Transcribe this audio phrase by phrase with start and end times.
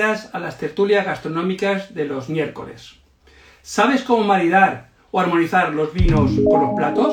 [0.00, 2.94] A las tertulias gastronómicas de los miércoles.
[3.60, 7.12] ¿Sabes cómo maridar o armonizar los vinos con los platos?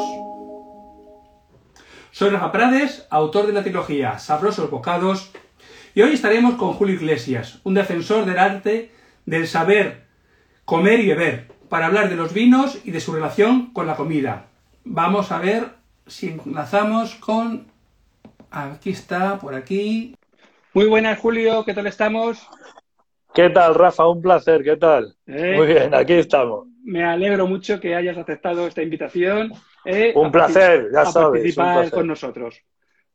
[2.11, 5.31] Soy Rafa Prades, autor de la trilogía Sabrosos Bocados,
[5.95, 8.93] y hoy estaremos con Julio Iglesias, un defensor del arte
[9.25, 10.05] del saber
[10.63, 14.45] comer y beber, para hablar de los vinos y de su relación con la comida.
[14.85, 15.71] Vamos a ver
[16.05, 17.67] si enlazamos con...
[18.49, 20.15] Aquí está, por aquí.
[20.73, 22.47] Muy buenas, Julio, ¿qué tal estamos?
[23.37, 24.07] ¿Qué tal, Rafa?
[24.07, 25.15] Un placer, ¿qué tal?
[25.27, 26.67] Eh, Muy bien, aquí estamos.
[26.83, 29.53] Me alegro mucho que hayas aceptado esta invitación.
[29.85, 31.93] eh, Un placer, ya a sabes, un participar placer.
[31.93, 32.61] con nosotros.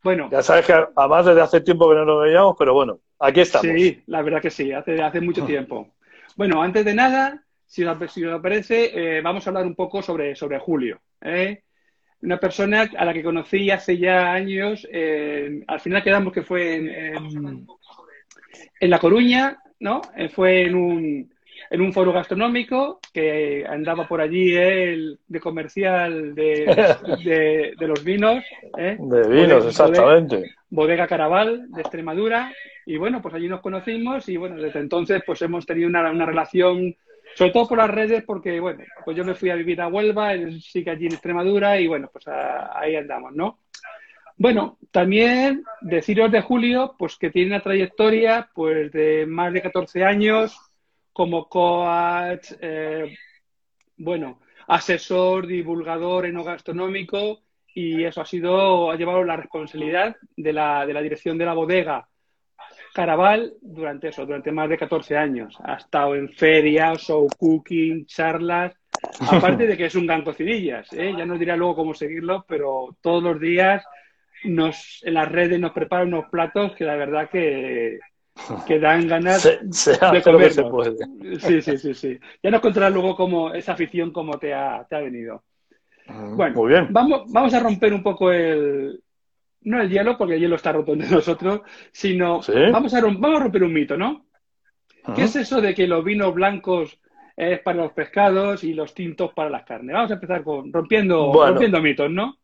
[0.02, 3.40] Bueno, Ya sabes que además desde hace tiempo que no nos veíamos, pero bueno, aquí
[3.40, 3.66] estamos.
[3.72, 5.94] sí, la verdad que sí, hace, hace mucho tiempo.
[6.36, 10.02] Bueno, antes de nada, si os, si os parece, eh, vamos a hablar un poco
[10.02, 11.00] sobre, sobre Julio.
[11.20, 11.62] ¿eh?
[12.22, 16.76] Una persona a la que conocí hace ya años, eh, al final quedamos que fue
[16.76, 17.66] en, en-
[18.80, 20.00] en La Coruña, ¿no?
[20.16, 21.32] Eh, fue en un,
[21.70, 26.64] en un foro gastronómico que andaba por allí él de comercial de,
[27.24, 28.42] de- de los vinos.
[28.78, 28.96] ¿eh?
[28.98, 30.54] De vinos, Bodega- exactamente.
[30.70, 32.52] Bodega Caraval de Extremadura
[32.86, 36.24] y bueno, pues allí nos conocimos y bueno, desde entonces pues hemos tenido una, una
[36.26, 36.96] relación,
[37.34, 40.32] sobre todo por las redes, porque bueno, pues yo me fui a vivir a Huelva,
[40.32, 43.58] él sigue allí en Extremadura y bueno, pues a- ahí andamos, ¿no?
[44.42, 50.02] Bueno, también deciros de Julio, pues que tiene una trayectoria pues de más de 14
[50.02, 50.58] años
[51.12, 53.16] como coach, eh,
[53.98, 60.92] bueno, asesor, divulgador enogastronómico y eso ha sido, ha llevado la responsabilidad de la, de
[60.92, 62.08] la dirección de la bodega
[62.92, 65.56] Caraval durante eso, durante más de 14 años.
[65.62, 68.74] Ha estado en ferias, show cooking, charlas,
[69.20, 71.14] aparte de que es un gran cocinillas, ¿eh?
[71.16, 73.84] ya nos dirá luego cómo seguirlo, pero todos los días
[74.44, 77.98] nos, en las redes nos prepara unos platos que la verdad que,
[78.66, 80.96] que dan ganas Se, se de puede.
[81.38, 82.18] Sí, sí, sí, sí.
[82.42, 85.44] Ya nos contarás luego cómo esa afición cómo te ha, te ha venido.
[86.06, 86.88] Bueno, Muy bien.
[86.90, 89.00] Vamos, vamos a romper un poco el.
[89.64, 91.60] No el hielo, porque el hielo está roto entre nosotros,
[91.92, 92.52] sino ¿Sí?
[92.72, 94.26] vamos, a vamos a romper un mito, ¿no?
[95.14, 96.98] ¿Qué es eso de que los vinos blancos
[97.36, 99.94] es para los pescados y los tintos para las carnes?
[99.94, 101.52] Vamos a empezar con rompiendo, Bueno.
[101.52, 102.36] rompiendo mitos, ¿no?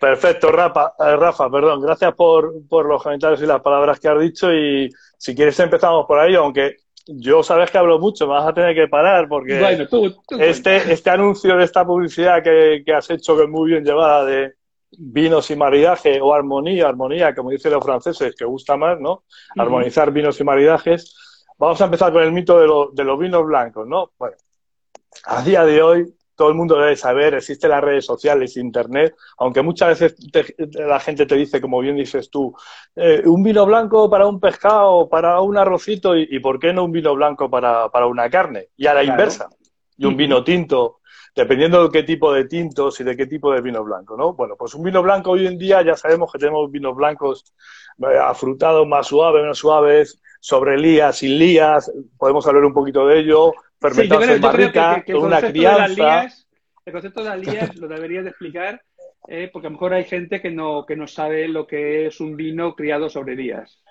[0.00, 4.18] Perfecto, Rafa, eh, Rafa, perdón, gracias por, por los comentarios y las palabras que has
[4.18, 4.88] dicho y
[5.18, 8.74] si quieres empezamos por ahí, aunque yo sabes que hablo mucho, me vas a tener
[8.74, 13.10] que parar porque Bueno, tú, tú este, este anuncio de esta publicidad que, que has
[13.10, 14.54] hecho, que es muy bien llevada, de
[14.90, 19.24] vinos y maridaje o armonía, armonía, como dicen los franceses, que gusta más, ¿no?
[19.62, 21.44] Armonizar vinos y maridajes.
[21.58, 24.12] Vamos a empezar con el mito de, lo- de los vinos blancos, ¿no?
[24.18, 24.36] Bueno,
[25.26, 29.60] a día de hoy todo el mundo debe saber, existen las redes sociales, internet, aunque
[29.60, 30.54] muchas veces te-
[30.86, 32.54] la gente te dice, como bien dices tú,
[32.96, 36.84] eh, un vino blanco para un pescado, para un arrocito, y, y ¿por qué no
[36.84, 38.68] un vino blanco para, para una carne?
[38.78, 39.20] Y a la Claro.
[39.20, 39.48] inversa,
[39.98, 41.00] y un vino tinto,
[41.36, 44.32] dependiendo de qué tipo de tintos y de qué tipo de vino blanco, ¿no?
[44.32, 47.52] Bueno, pues un vino blanco hoy en día ya sabemos que tenemos vinos blancos
[47.98, 53.18] eh, afrutados más suaves, menos suaves, sobre lías, sin lías, podemos hablar un poquito de
[53.20, 55.88] ello, Sí, yo fermentados creo, en barrica, que, que con una crianza.
[55.88, 56.48] lías,
[56.84, 58.82] el concepto de las lías lo deberías de explicar,
[59.28, 62.20] eh, porque a lo mejor hay gente que no, que no sabe lo que es
[62.20, 63.82] un vino criado sobre lías.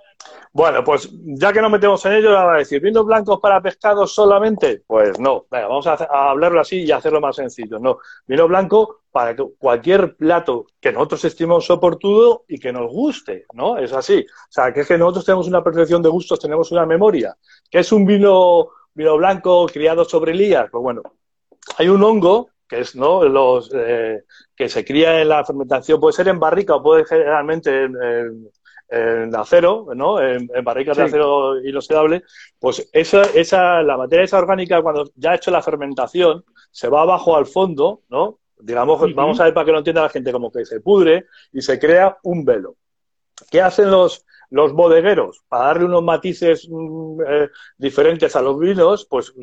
[0.52, 4.14] Bueno, pues ya que nos metemos en ello, ahora a decir, ¿vinos blancos para pescados
[4.14, 4.84] solamente?
[4.86, 7.80] Pues no, Venga, vamos a, hacer- a hablarlo así y hacerlo más sencillo.
[7.80, 13.46] No, vino blanco para que cualquier plato que nosotros estimemos oportuno y que nos guste,
[13.54, 13.78] ¿no?
[13.78, 14.26] Es así.
[14.28, 17.38] O sea, que es que nosotros tenemos una percepción de gustos, tenemos una memoria.
[17.72, 18.68] ¿Qué es un vino,
[19.00, 20.68] vino blanco criado sobre lías?
[20.72, 21.02] Pues bueno,
[21.78, 24.24] hay un hongo que es no los eh,
[24.56, 28.50] que se cría en la fermentación puede ser en barrica o puede generalmente en, en-
[28.92, 32.24] en acero no en, en barricas de acero inoxidable.
[32.60, 37.04] Pues esa esa la materia esa orgánica cuando ya ha hecho la fermentación se va
[37.04, 40.52] abajo al fondo no digamos vamos a ver para que lo entienda la gente como
[40.52, 42.76] que se pudre y se crea un velo.
[43.52, 49.06] Qué hacen los los bodegueros para darle unos matices mm, eh, diferentes a los vinos
[49.10, 49.34] pues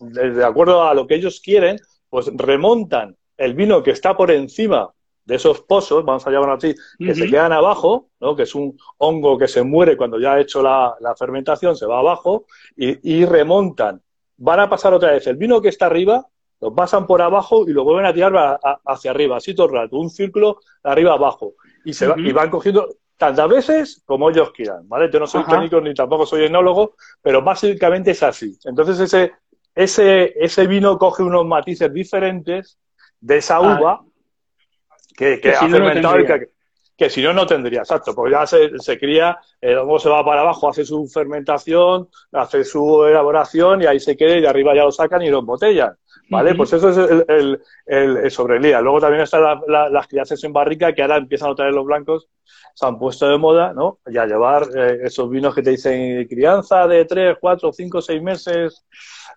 [0.00, 1.78] de, acuerdo a lo que ellos quieren
[2.08, 4.90] pues remontan el vino que está por encima
[5.24, 8.36] de esos pozos, vamos a llamarlo así, que se quedan abajo, ¿no?
[8.36, 11.84] que es un hongo que se muere cuando ya ha hecho la, la fermentación, se
[11.84, 12.46] va abajo
[12.76, 14.00] y, y remontan.
[14.36, 16.24] Van a pasar otra vez el vino que está arriba,
[16.60, 19.66] lo pasan por abajo y lo vuelven a tirar a- a- hacia arriba, así todo
[19.66, 21.54] el rato, un círculo de arriba abajo.
[21.84, 22.86] Y, se va- y van cogiendo
[23.16, 25.10] tantas veces como ellos quieran, ¿vale?
[25.12, 25.52] Yo no soy Ajá.
[25.52, 28.56] técnico ni tampoco soy enólogo, pero básicamente es así.
[28.64, 29.32] Entonces ese,
[29.74, 32.78] ese, ese vino coge unos matices diferentes
[33.20, 33.60] de esa Ah.
[33.78, 34.00] uva
[35.16, 36.48] que, que Que si ha no fermentado y que,
[36.96, 40.24] que si no, no tendría, exacto, porque ya se, se cría, el hongo se va
[40.24, 44.74] para abajo, hace su fermentación, hace su elaboración y ahí se queda y de arriba
[44.74, 45.94] ya lo sacan y lo embotellan.
[46.28, 46.54] ¿Vale?
[46.54, 47.24] Pues eso es el,
[47.86, 48.80] el, el, sobrelía.
[48.80, 52.28] Luego también están las crianzas en barrica que ahora empiezan a traer los blancos,
[52.74, 54.00] se han puesto de moda, ¿no?
[54.06, 58.22] Y a llevar eh, esos vinos que te dicen crianza de 3, 4, 5, 6
[58.22, 58.84] meses.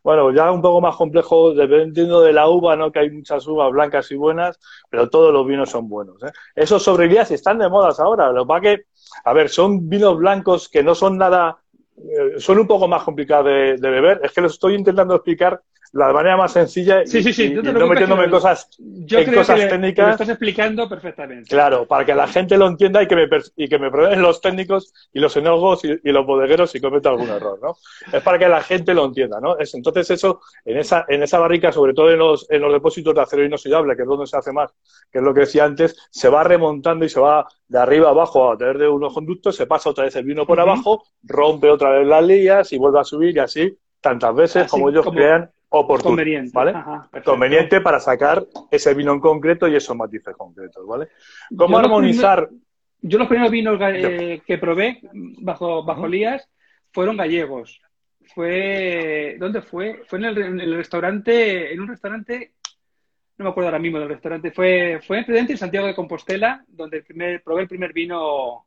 [0.03, 2.91] Bueno, ya un poco más complejo, dependiendo de la uva, ¿no?
[2.91, 4.59] Que hay muchas uvas blancas y buenas,
[4.89, 6.21] pero todos los vinos son buenos.
[6.23, 6.31] ¿eh?
[6.55, 8.31] Esos sobrelías están de modas ahora.
[8.31, 8.83] Lo que que,
[9.23, 11.59] a ver, son vinos blancos que no son nada,
[11.97, 14.21] eh, son un poco más complicados de, de beber.
[14.23, 15.61] Es que los estoy intentando explicar
[15.93, 19.59] la manera más sencilla sí, sí, sí, y, no metiéndome en cosas, yo en cosas
[19.59, 20.05] técnicas.
[20.05, 21.49] lo estás explicando perfectamente.
[21.49, 24.39] Claro, para que la gente lo entienda y que me, y que me prueben los
[24.41, 27.77] técnicos y los enólogos y, y, los bodegueros si cometo algún error, ¿no?
[28.11, 29.57] Es para que la gente lo entienda, ¿no?
[29.57, 33.15] Es, entonces eso, en esa, en esa barrica, sobre todo en los, en los depósitos
[33.15, 34.71] de acero inoxidable, que es donde se hace más,
[35.11, 38.51] que es lo que decía antes, se va remontando y se va de arriba abajo
[38.51, 40.63] a través de unos conductos, se pasa otra vez el vino por uh -huh.
[40.65, 44.71] abajo, rompe otra vez las lías y vuelve a subir y así tantas veces así
[44.71, 45.17] como ellos como...
[45.17, 46.71] crean oportuno, conveniente, ¿vale?
[46.71, 51.09] Ajá, conveniente para sacar ese vino en concreto y esos matices concretos, ¿vale?
[51.55, 52.47] ¿Cómo yo armonizar?
[52.47, 52.63] Primer,
[53.01, 56.07] yo los primeros vinos eh, que probé bajo, bajo.
[56.07, 56.49] Lías
[56.91, 57.81] fueron gallegos.
[58.33, 60.01] Fue, ¿dónde fue?
[60.05, 62.53] Fue en el, en el, restaurante, en un restaurante,
[63.37, 66.63] no me acuerdo ahora mismo del restaurante, fue, fue en Prudente, en Santiago de Compostela,
[66.67, 68.65] donde el primer, probé el primer vino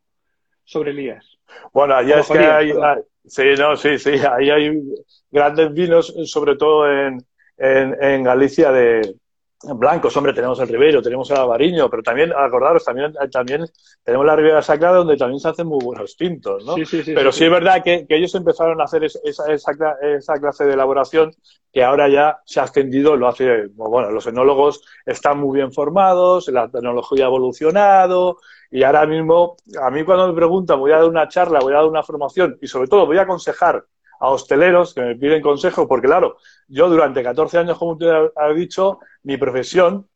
[0.65, 1.39] sobre Lías.
[1.73, 4.83] Bueno, allá es que hay, hay, sí, no, sí, sí, ahí hay
[5.31, 7.19] grandes vinos, sobre todo en,
[7.57, 9.17] en, en Galicia de
[9.63, 13.65] blancos, hombre, tenemos el Ribeiro, tenemos el Avariño, pero también, acordaros, también, también
[14.03, 16.75] tenemos la Ribera Sacra donde también se hacen muy buenos tintos, ¿no?
[16.75, 19.21] Sí, sí, sí, pero sí, sí, es verdad que, que, ellos empezaron a hacer esa,
[19.25, 19.71] esa,
[20.03, 21.33] esa, clase de elaboración
[21.73, 26.49] que ahora ya se ha extendido, lo hace, bueno, los enólogos están muy bien formados,
[26.49, 28.39] la tecnología ha evolucionado,
[28.73, 31.77] y ahora mismo, a mí cuando me preguntan, voy a dar una charla, voy a
[31.77, 33.85] dar una formación, y sobre todo voy a aconsejar
[34.19, 36.39] a hosteleros que me piden consejo, porque claro,
[36.69, 40.07] yo durante 14 años, como usted ha dicho, mi profesión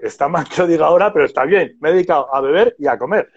[0.00, 1.76] está más que lo diga ahora, pero está bien.
[1.80, 3.30] Me he dedicado a beber y a comer.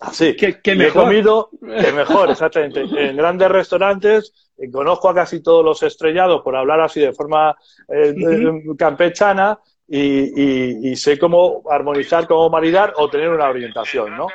[0.00, 0.36] Así.
[0.36, 1.02] ¿Qué, qué mejor?
[1.02, 2.82] He comido, que mejor, exactamente.
[2.82, 7.56] En grandes restaurantes, conozco a casi todos los estrellados, por hablar así de forma
[7.88, 8.76] eh, uh -huh.
[8.76, 14.28] campechana, y, y, y, sé cómo armonizar, cómo maridar o tener una orientación, ¿no?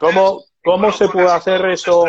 [0.00, 2.06] ¿Cómo, cómo se puede hacer eso?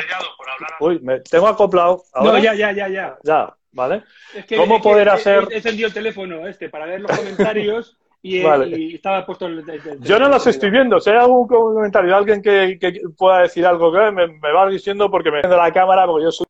[0.80, 2.04] Uy, me tengo acoplado.
[2.14, 2.34] ¿Ahora?
[2.34, 3.18] No, ya, ya, ya, ya.
[3.24, 4.04] Ya, ¿vale?
[4.34, 5.48] Es que, ¿Cómo es poder que, hacer...?
[5.52, 8.68] He encendido el teléfono este para ver los comentarios y, vale.
[8.68, 11.00] y, estaba puesto el, el, el, Yo no los estoy viendo.
[11.00, 14.68] Si hay algún comentario de alguien que, que pueda decir algo que me, me va
[14.70, 16.48] diciendo porque me de la cámara, porque yo soy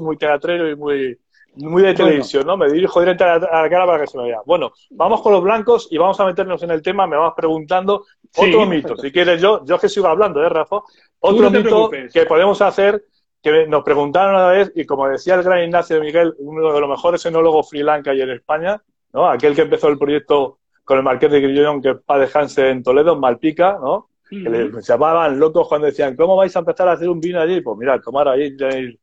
[0.00, 1.18] muy teatrero y muy
[1.56, 2.58] muy de televisión, bueno.
[2.58, 2.66] ¿no?
[2.66, 4.40] Me dirijo directamente a la cara para que se me vea.
[4.44, 7.06] Bueno, vamos con los blancos y vamos a meternos en el tema.
[7.06, 8.88] Me vas preguntando sí, otro mito.
[8.88, 9.02] Perfecto.
[9.02, 10.80] Si quieres yo, yo que sigo hablando, ¿eh, Rafa?
[11.20, 12.12] Otro no mito preocupes.
[12.12, 13.04] que podemos hacer,
[13.42, 16.80] que nos preguntaron una vez, y como decía el gran Ignacio de Miguel, uno de
[16.80, 18.82] los mejores enólogos que hay en España,
[19.12, 19.28] ¿no?
[19.28, 23.14] Aquel que empezó el proyecto con el Marqués de Grillón, que es dejarse en Toledo,
[23.14, 24.10] en Malpica, ¿no?
[24.30, 24.42] Mm.
[24.42, 27.60] Que le llamaban locos cuando decían, ¿cómo vais a empezar a hacer un vino allí?
[27.60, 28.98] Pues mira, tomar ahí tenéis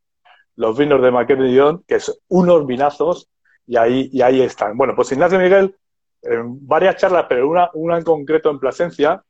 [0.55, 3.29] los vinos de Maquedón, que son unos vinazos,
[3.65, 4.77] y ahí, y ahí están.
[4.77, 5.75] Bueno, pues Ignacio Miguel,
[6.21, 9.23] en varias charlas, pero una, una en concreto en Plasencia,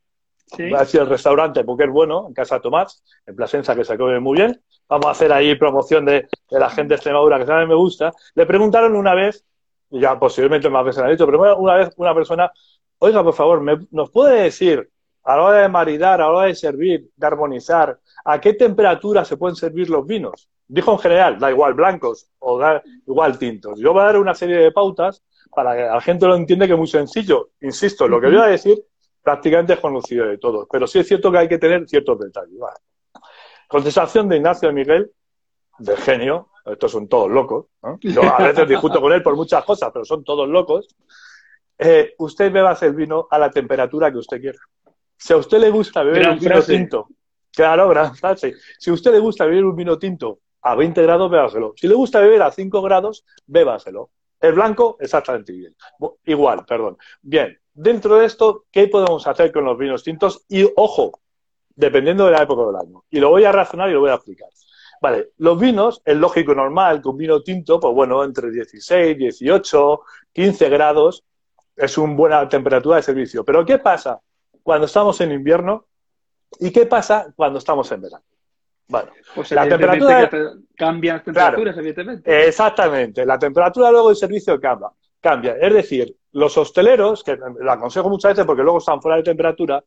[0.45, 0.69] sí.
[0.69, 3.97] va a decir el restaurante porque es bueno, en Casa Tomás, en Plasencia, que se
[3.97, 4.61] come muy bien.
[4.89, 8.11] Vamos a hacer ahí promoción de, de la gente de Extremadura, que también me gusta.
[8.35, 9.45] Le preguntaron una vez,
[9.89, 12.51] y ya posiblemente más veces han dicho, pero una vez una persona,
[12.99, 14.89] oiga, por favor, ¿me, ¿nos puede decir
[15.23, 19.23] a la hora de maridar, a la hora de servir, de armonizar, a qué temperatura
[19.23, 20.49] se pueden servir los vinos?
[20.67, 23.79] Dijo en general, da igual blancos o da igual tintos.
[23.79, 26.73] Yo voy a dar una serie de pautas para que la gente lo entienda que
[26.73, 27.51] es muy sencillo.
[27.61, 28.83] Insisto, lo que voy a decir
[29.21, 32.57] prácticamente es conocido de todos, pero sí es cierto que hay que tener ciertos detalles.
[32.57, 32.77] Vale.
[33.67, 35.11] Contestación de Ignacio de Miguel,
[35.79, 37.97] de genio, estos son todos locos, ¿no?
[38.01, 40.87] yo a veces discuto con él por muchas cosas, pero son todos locos.
[41.77, 44.59] Eh, usted beba el vino a la temperatura que usted quiera.
[45.17, 46.73] Si a usted le gusta beber gran un vino frase.
[46.73, 47.07] tinto,
[47.51, 48.55] claro, gran frase.
[48.77, 51.73] Si a usted le gusta beber un vino tinto a 20 grados, bébaselo.
[51.75, 54.09] Si le gusta beber a 5 grados, bébaselo.
[54.39, 55.75] El blanco, exactamente igual.
[56.25, 56.97] Igual, perdón.
[57.21, 60.43] Bien, dentro de esto, ¿qué podemos hacer con los vinos tintos?
[60.47, 61.19] Y ojo,
[61.75, 63.03] dependiendo de la época del año.
[63.09, 64.49] Y lo voy a razonar y lo voy a explicar.
[65.01, 70.01] Vale, los vinos, es lógico normal que un vino tinto, pues bueno, entre 16, 18,
[70.31, 71.25] 15 grados,
[71.75, 73.43] es una buena temperatura de servicio.
[73.43, 74.21] Pero ¿qué pasa
[74.61, 75.87] cuando estamos en invierno?
[76.59, 78.23] ¿Y qué pasa cuando estamos en verano?
[78.87, 80.29] Bueno, pues la temperatura
[80.75, 82.47] cambia las temperaturas, claro, evidentemente.
[82.47, 84.89] Exactamente, la temperatura luego del servicio cambia.
[85.21, 85.55] cambia.
[85.59, 89.83] Es decir, los hosteleros, que lo aconsejo muchas veces porque luego están fuera de temperatura,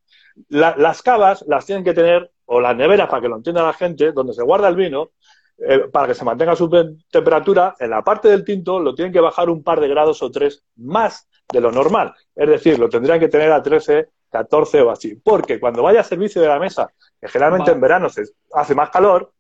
[0.48, 4.12] las cavas las tienen que tener, o las neveras, para que lo entienda la gente,
[4.12, 5.10] donde se guarda el vino,
[5.58, 6.70] eh, para que se mantenga su
[7.10, 10.30] temperatura, en la parte del tinto lo tienen que bajar un par de grados o
[10.30, 12.14] tres más de lo normal.
[12.34, 14.08] Es decir, lo tendrían que tener a 13,
[14.38, 15.14] 14 o así.
[15.16, 16.90] Porque cuando vaya a servicio de la mesa,
[17.21, 19.33] que generalmente en verano se hace más calor,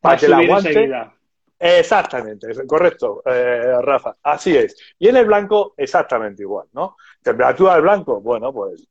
[0.00, 0.90] para que la aguante.
[1.60, 4.14] Exactamente, correcto, eh, Rafa.
[4.22, 4.76] Así es.
[4.98, 6.96] Y en el blanco, exactamente igual, ¿no?
[7.20, 8.86] Temperatura del blanco, bueno, pues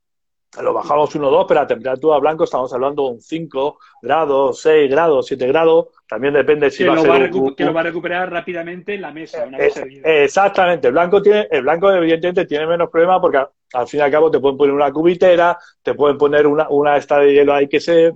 [0.61, 4.89] lo bajamos 1 2, pero a temperatura blanco estamos hablando de un 5 grados, 6
[4.89, 5.87] grados, 7 grados.
[6.07, 8.31] También depende si que va lo a ser va un- que lo va a recuperar
[8.31, 10.07] rápidamente en la mesa, una servido.
[10.07, 14.11] Exactamente, el blanco tiene, el blanco evidentemente tiene menos problema porque al, fin y al
[14.11, 17.67] cabo te pueden poner una cubitera, te pueden poner una, una esta de hielo ahí
[17.67, 18.13] que se,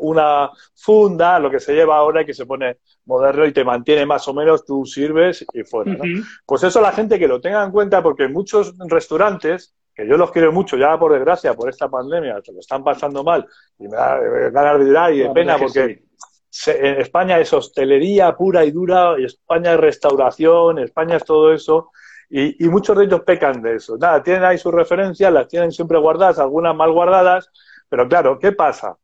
[0.00, 4.06] una funda, lo que se lleva ahora y que se pone moderno y te mantiene
[4.06, 5.96] más o menos, tú sirves y fuera.
[6.46, 10.30] Pues eso la gente que lo tenga en cuenta porque muchos restaurantes, que yo los
[10.30, 13.46] quiero mucho, ya por desgracia, por esta pandemia, se lo están pasando mal
[13.78, 16.02] y me da eh, ganas de llorar y de pena que porque
[16.50, 16.70] sí.
[16.70, 21.90] en España es hostelería pura y dura, y España es restauración, España es todo eso,
[22.28, 23.96] y, y muchos de ellos pecan de eso.
[23.96, 27.50] Nada, tienen ahí sus referencias, las tienen siempre guardadas, algunas mal guardadas,
[27.88, 28.96] pero claro, ¿qué pasa?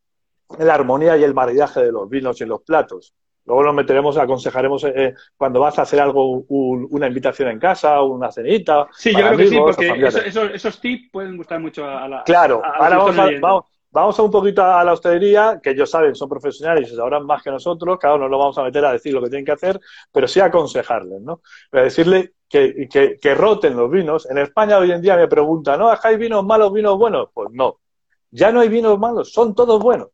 [0.59, 3.15] La armonía y el maridaje de los vinos y los platos.
[3.49, 8.03] Luego nos meteremos, aconsejaremos eh, cuando vas a hacer algo, un- una invitación en casa,
[8.03, 8.87] una cenita.
[8.93, 12.23] Sí, yo creo que sí, porque eso- esos, esos tips pueden gustar mucho a la.
[12.25, 15.61] Claro, a- a los ahora vamos a, vamos, vamos a un poquito a la hostelería,
[15.63, 18.65] que ellos saben, son profesionales y sabrán más que nosotros, claro, no nos vamos a
[18.65, 19.81] meter a decir lo que tienen que hacer,
[20.13, 21.41] pero sí aconsejarles, ¿no?
[21.71, 24.29] Pero decirle que, que, que roten los vinos.
[24.31, 25.91] En España hoy en día me preguntan, ¿no?
[25.91, 27.31] ¿Es que hay vinos malos, vinos buenos?
[27.33, 27.79] Pues no.
[28.31, 30.09] Ya no hay vinos malos, son todos buenos,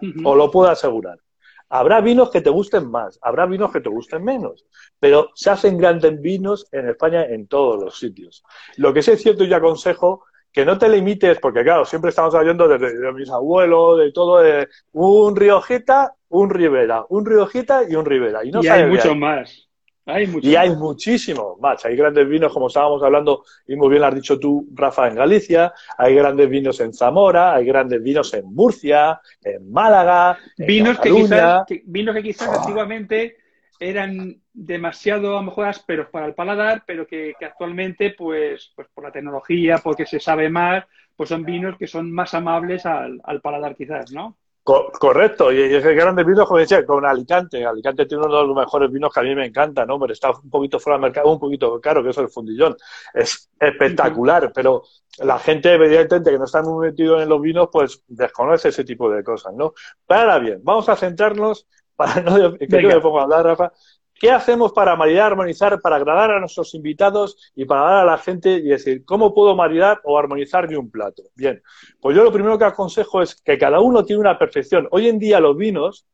[0.00, 0.28] Ujú.
[0.28, 1.18] os lo puedo asegurar.
[1.68, 4.64] Habrá vinos que te gusten más, habrá vinos que te gusten menos,
[5.00, 8.44] pero se hacen grandes vinos en España en todos los sitios.
[8.76, 12.10] Lo que sí es cierto y yo aconsejo que no te limites, porque claro, siempre
[12.10, 17.82] estamos hablando de, de mis abuelos, de todo, de un Riojita, un Ribera, un Riojita
[17.88, 18.44] y un Ribera.
[18.44, 19.14] Y no y hay de mucho ahí.
[19.14, 19.65] más.
[20.06, 20.78] Hay Y hay más.
[20.78, 21.84] muchísimos más.
[21.84, 25.16] Hay grandes vinos, como estábamos hablando, y muy bien lo has dicho tú, Rafa, en
[25.16, 25.72] Galicia.
[25.98, 31.10] Hay grandes vinos en Zamora, hay grandes vinos en Murcia, en Málaga, en Vinos que,
[31.12, 33.36] quizás, que- vinos que quizás antiguamente
[33.80, 38.88] eran demasiado a lo mejor ásperos para el paladar, pero que, que actualmente, pues, pues
[38.94, 40.84] por la tecnología, porque se sabe más,
[41.16, 44.38] pues son vinos que son más amables al, al paladar quizás, ¿no?
[44.66, 47.64] Co- correcto, y, es que grandes vinos, como decía, con Alicante.
[47.64, 49.96] Alicante tiene uno de los mejores vinos que a mí me encanta, ¿no?
[50.00, 52.76] Pero está un poquito fuera del mercado, un poquito caro, que es el fundillón.
[53.14, 54.82] Es espectacular, pero
[55.18, 59.08] la gente, evidentemente, que no está muy metido en los vinos, pues desconoce ese tipo
[59.08, 59.72] de cosas, ¿no?
[60.04, 63.72] Pero ahora bien, vamos a centrarnos, para no que yo me ponga a hablar, Rafa,
[64.18, 68.18] ¿Qué hacemos para maridar, armonizar, para agradar a nuestros invitados y para dar a la
[68.18, 71.24] gente y decir, ¿cómo puedo maridar o armonizar de un plato?
[71.34, 71.62] Bien,
[72.00, 74.88] pues yo lo primero que aconsejo es que cada uno tiene una perfección.
[74.90, 76.06] Hoy en día los vinos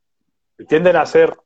[0.69, 1.37] tienden a ser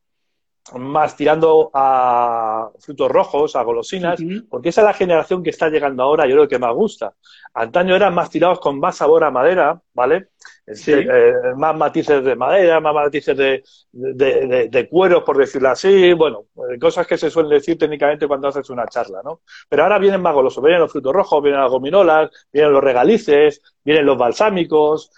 [0.75, 6.03] más tirando a frutos rojos, a golosinas, porque esa es la generación que está llegando
[6.03, 7.13] ahora, yo creo que más gusta.
[7.53, 10.29] Antaño eran más tirados con más sabor a madera, ¿vale?
[10.73, 10.91] Sí.
[10.93, 16.11] Eh, más matices de madera, más matices de, de, de- de cuero, por decirlo así,
[16.13, 19.41] bueno, eh, cosas que se suelen decir técnicamente cuando haces una charla, ¿no?
[19.69, 23.61] Pero ahora vienen más golosos, vienen los frutos rojos, vienen las gominolas, vienen los regalices,
[23.83, 25.11] vienen los balsámicos,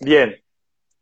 [0.00, 0.36] bien.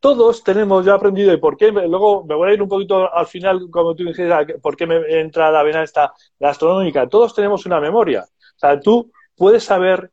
[0.00, 3.12] Todos tenemos, yo he aprendido, y por qué, luego me voy a ir un poquito
[3.12, 7.08] al final, como tú dijiste, por qué me entra la vena esta gastronómica.
[7.08, 8.22] Todos tenemos una memoria.
[8.24, 10.12] O sea, tú puedes saber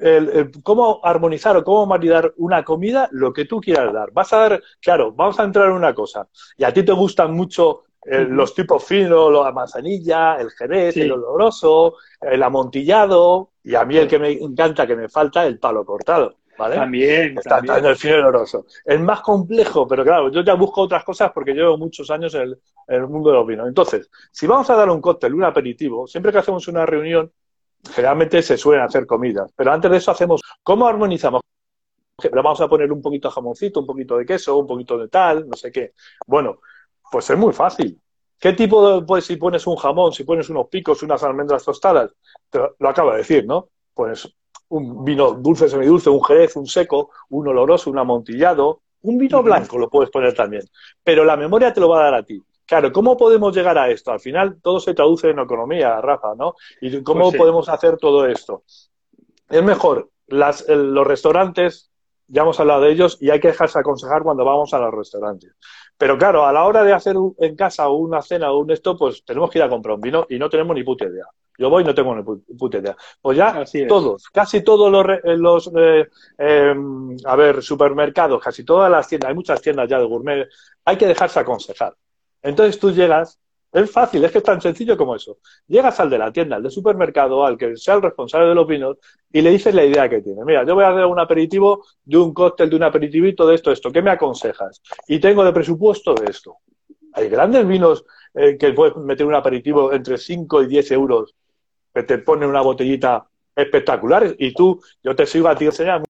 [0.00, 4.10] el- el cómo armonizar o cómo maridar una comida, lo que tú quieras dar.
[4.12, 6.28] Vas a dar, claro, vamos a entrar en una cosa.
[6.56, 11.02] Y a ti te gustan mucho eh, los tipos finos, la manzanilla, el jerez, Sí.
[11.02, 15.58] el oloroso, el amontillado, y a mí el que me encanta, que me falta, el
[15.58, 16.36] palo cortado.
[16.60, 16.76] ¿Vale?
[16.76, 17.78] También, Está también.
[17.78, 18.66] en el fino y oloroso.
[18.84, 22.42] Es más complejo, pero claro, yo ya busco otras cosas porque llevo muchos años en
[22.42, 23.66] el, en el mundo de los vinos.
[23.66, 27.32] Entonces, si vamos a dar un cóctel, un aperitivo, siempre que hacemos una reunión,
[27.94, 29.50] generalmente se suelen hacer comidas.
[29.56, 31.40] Pero antes de eso hacemos, ¿cómo armonizamos?
[32.18, 35.08] Pero vamos a poner un poquito de jamoncito, un poquito de queso, un poquito de
[35.08, 35.94] tal, no sé qué.
[36.26, 36.60] Bueno,
[37.10, 37.98] pues es muy fácil.
[38.38, 42.10] ¿Qué tipo de, pues si pones un jamón, si pones unos picos, unas almendras tostadas?
[42.50, 43.70] Te lo, lo acabo de decir, ¿no?
[43.94, 44.30] Pues
[44.70, 49.78] un vino dulce, semidulce, un jerez, un seco, un oloroso, un amontillado, un vino blanco
[49.78, 50.62] lo puedes poner también.
[51.02, 52.42] Pero la memoria te lo va a dar a ti.
[52.66, 54.12] Claro, ¿cómo podemos llegar a esto?
[54.12, 56.54] Al final todo se traduce en economía, Rafa, ¿no?
[56.80, 57.38] ¿Y cómo Pues sí.
[57.38, 58.62] podemos hacer todo esto?
[59.48, 61.90] Es mejor, las, el- los restaurantes,
[62.28, 65.52] ya hemos hablado de ellos y hay que dejarse aconsejar cuando vamos a los restaurantes.
[65.98, 69.24] Pero claro, a la hora de hacer en casa una cena o un esto, pues
[69.24, 71.26] tenemos que ir a comprar un vino y no tenemos ni puta idea.
[71.60, 72.96] Yo voy y no tengo ni puta idea.
[73.20, 75.04] Pues ya todos, casi todos los,
[75.38, 80.06] los eh, em, a ver, supermercados, casi todas las tiendas, hay muchas tiendas ya de
[80.06, 80.48] gourmet,
[80.86, 81.94] hay que dejarse aconsejar.
[82.42, 83.38] Entonces tú llegas
[83.72, 85.38] es fácil, es que es tan sencillo como eso.
[85.68, 88.66] Llegas al de la tienda, al del supermercado, al que sea el responsable de los
[88.66, 88.96] vinos,
[89.30, 90.44] y le dices la idea que tiene.
[90.44, 93.70] Mira, yo voy a hacer un aperitivo de un cóctel, de un aperitivito, de esto,
[93.70, 93.92] esto.
[93.92, 94.82] ¿Qué me aconsejas?
[95.06, 96.56] Y tengo de presupuesto de esto.
[97.12, 101.36] Hay grandes vinos eh, que puedes meter un aperitivo entre 5 y 10 euros,
[101.94, 106.06] que te ponen una botellita espectacular, y tú, yo te sigo a ti enseñando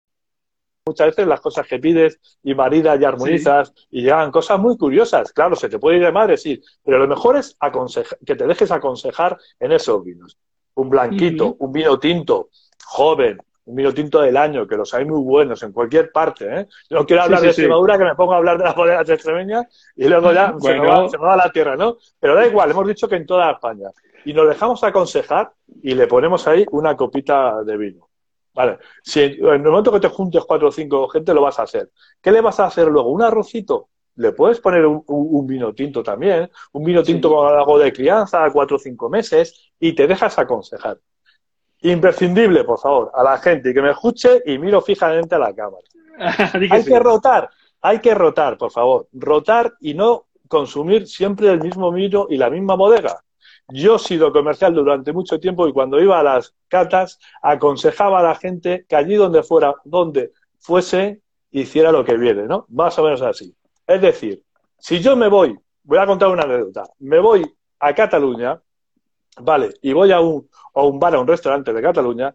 [0.87, 5.33] muchas veces las cosas que pides y maridas y armonizas y llegan cosas muy curiosas.
[5.33, 7.57] Claro, se te puede ir de madre, sí, pero lo mejor es
[8.27, 10.37] que te dejes aconsejar en esos vinos.
[10.75, 12.49] Un blanquito, un vino tinto,
[12.85, 16.61] joven, un vino tinto del año, que los hay muy buenos en cualquier parte.
[16.61, 16.67] ¿eh?
[16.89, 19.67] Yo no quiero hablar de Extremadura, que me pongo a hablar de las bodegas extremeñas
[19.97, 21.99] y luego ya se, me va, se, me va, la tierra, ¿no?
[22.19, 23.91] Pero da igual, hemos dicho que en toda España.
[24.25, 28.09] Y nos dejamos aconsejar y le ponemos ahí una copita de vino.
[28.53, 31.63] Vale, si en el momento que te juntes cuatro o cinco gente lo vas a
[31.63, 31.91] hacer.
[32.21, 33.11] ¿Qué le vas a hacer luego?
[33.11, 33.89] ¿Un arrocito?
[34.17, 38.77] Le puedes poner un, vino tinto también, un vino tinto con algo de crianza, cuatro
[38.77, 40.99] o cinco meses, y te dejas aconsejar.
[41.83, 45.85] Imprescindible, por favor, a la gente que me escuche y miro fijamente a la cámara.
[46.71, 47.49] hay que rotar,
[47.81, 49.09] hay que rotar, por favor.
[49.13, 53.23] Rotar y no consumir siempre el mismo vino y la misma bodega.
[53.73, 58.23] Yo he sido comercial durante mucho tiempo y cuando iba a las catas aconsejaba a
[58.23, 62.67] la gente que allí donde fuera, donde fuese, hiciera lo que viene, ¿no?
[62.69, 63.55] Más o menos así.
[63.87, 64.43] Es decir,
[64.79, 67.45] si yo me voy, voy a contar una anécdota, me voy
[67.79, 68.61] a Cataluña,
[69.41, 72.35] vale, y voy a un, a un bar, a un restaurante de Cataluña,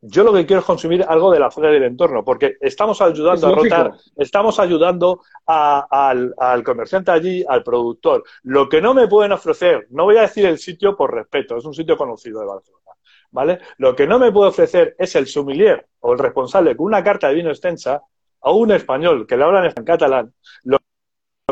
[0.00, 3.48] yo lo que quiero es consumir algo de la zona del entorno, porque estamos ayudando
[3.48, 8.22] a rotar, estamos ayudando al, comerciante allí, al productor.
[8.44, 11.64] Lo que no me pueden ofrecer, no voy a decir el sitio por respeto, es
[11.64, 12.92] un sitio conocido de Barcelona,
[13.32, 13.58] ¿vale?
[13.78, 17.28] Lo que no me puede ofrecer es el sommelier o el responsable con una carta
[17.28, 18.02] de vino extensa
[18.40, 20.32] a un español que le hablan en catalán.
[20.62, 20.78] Lo,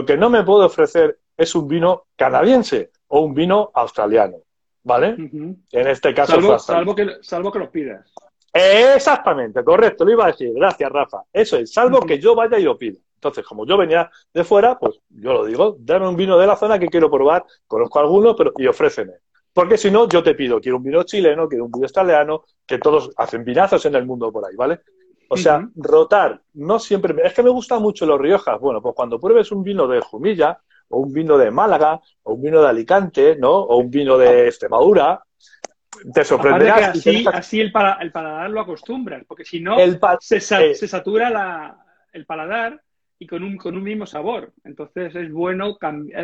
[0.07, 4.37] que no me puede ofrecer es un vino canadiense o un vino australiano,
[4.85, 5.17] ¿vale?
[5.19, 8.15] En este caso, salvo, salvo, que, salvo que los pidas.
[8.57, 10.53] Exactamente, correcto, lo iba a decir.
[10.55, 11.23] Gracias, Rafa.
[11.33, 12.99] Eso es, salvo que yo vaya y lo pida.
[13.15, 16.57] Entonces, como yo venía de fuera, pues yo lo digo, dame un vino de la
[16.57, 19.15] zona que quiero probar, conozco algunos, pero y ofréceme.
[19.53, 22.79] Porque si no, yo te pido, quiero un vino chileno, quiero un vino australiano, que
[22.79, 24.81] todos hacen vinazos en el mundo por ahí, ¿vale?
[25.29, 27.15] O sea, rotar, no siempre.
[27.25, 28.61] Es que me gustan mucho los Riojas.
[28.61, 32.43] Bueno, pues cuando pruebes un vino de Jumilla, o un vino de Málaga, o un
[32.43, 33.51] vino de Alicante, ¿no?
[33.51, 35.25] O un vino de Extremadura,
[36.13, 36.91] te sorprenderá.
[36.91, 39.77] así, así el, paladar lo acostumbras, porque si no,
[40.21, 40.75] se, eh.
[40.75, 41.77] se, satura
[42.13, 42.81] el paladar
[43.19, 44.53] y con un, con un mismo sabor.
[44.65, 45.79] Entonces es bueno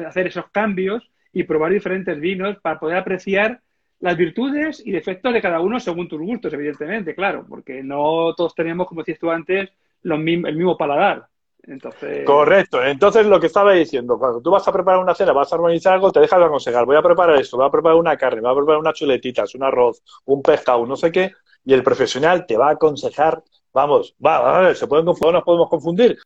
[0.07, 3.61] hacer esos cambios y probar diferentes vinos para poder apreciar
[4.01, 8.55] las virtudes y defectos de cada uno según tus gustos, evidentemente, claro, porque no todos
[8.55, 9.71] tenemos, como decías tú antes,
[10.03, 11.27] los, el mismo paladar.
[11.65, 12.25] Entonces...
[12.27, 12.83] Correcto.
[12.83, 15.95] Entonces, lo que estaba diciendo, cuando tú vas a preparar una cena, vas a organizar
[15.95, 18.53] algo, te dejas de aconsejar, voy a preparar esto, voy a preparar una carne, voy
[18.53, 21.33] a preparar unas chuletitas, un arroz, un pescado, no sé qué,
[21.65, 25.45] y el profesional te va a aconsejar, vamos, va, a ver, se pueden confundir, nos
[25.45, 26.19] podemos confundir,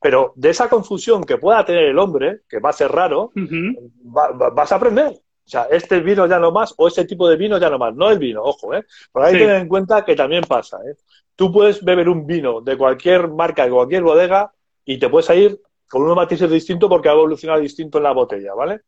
[0.00, 4.72] pero de esa confusión que pueda tener el hombre, que va a ser raro, vas
[4.72, 5.12] a aprender.
[5.12, 7.94] O sea, este vino ya no más o ese tipo de vino ya no más.
[7.94, 8.84] No el vino, ojo, ¿eh?
[9.12, 10.96] Pero hay que tener en cuenta que también pasa, ¿eh?
[11.36, 14.52] Tú puedes beber un vino de cualquier marca, de cualquier bodega,
[14.86, 18.54] y te puedes ir con unos matices distintos porque ha evolucionado distinto en la botella,
[18.54, 18.80] ¿vale?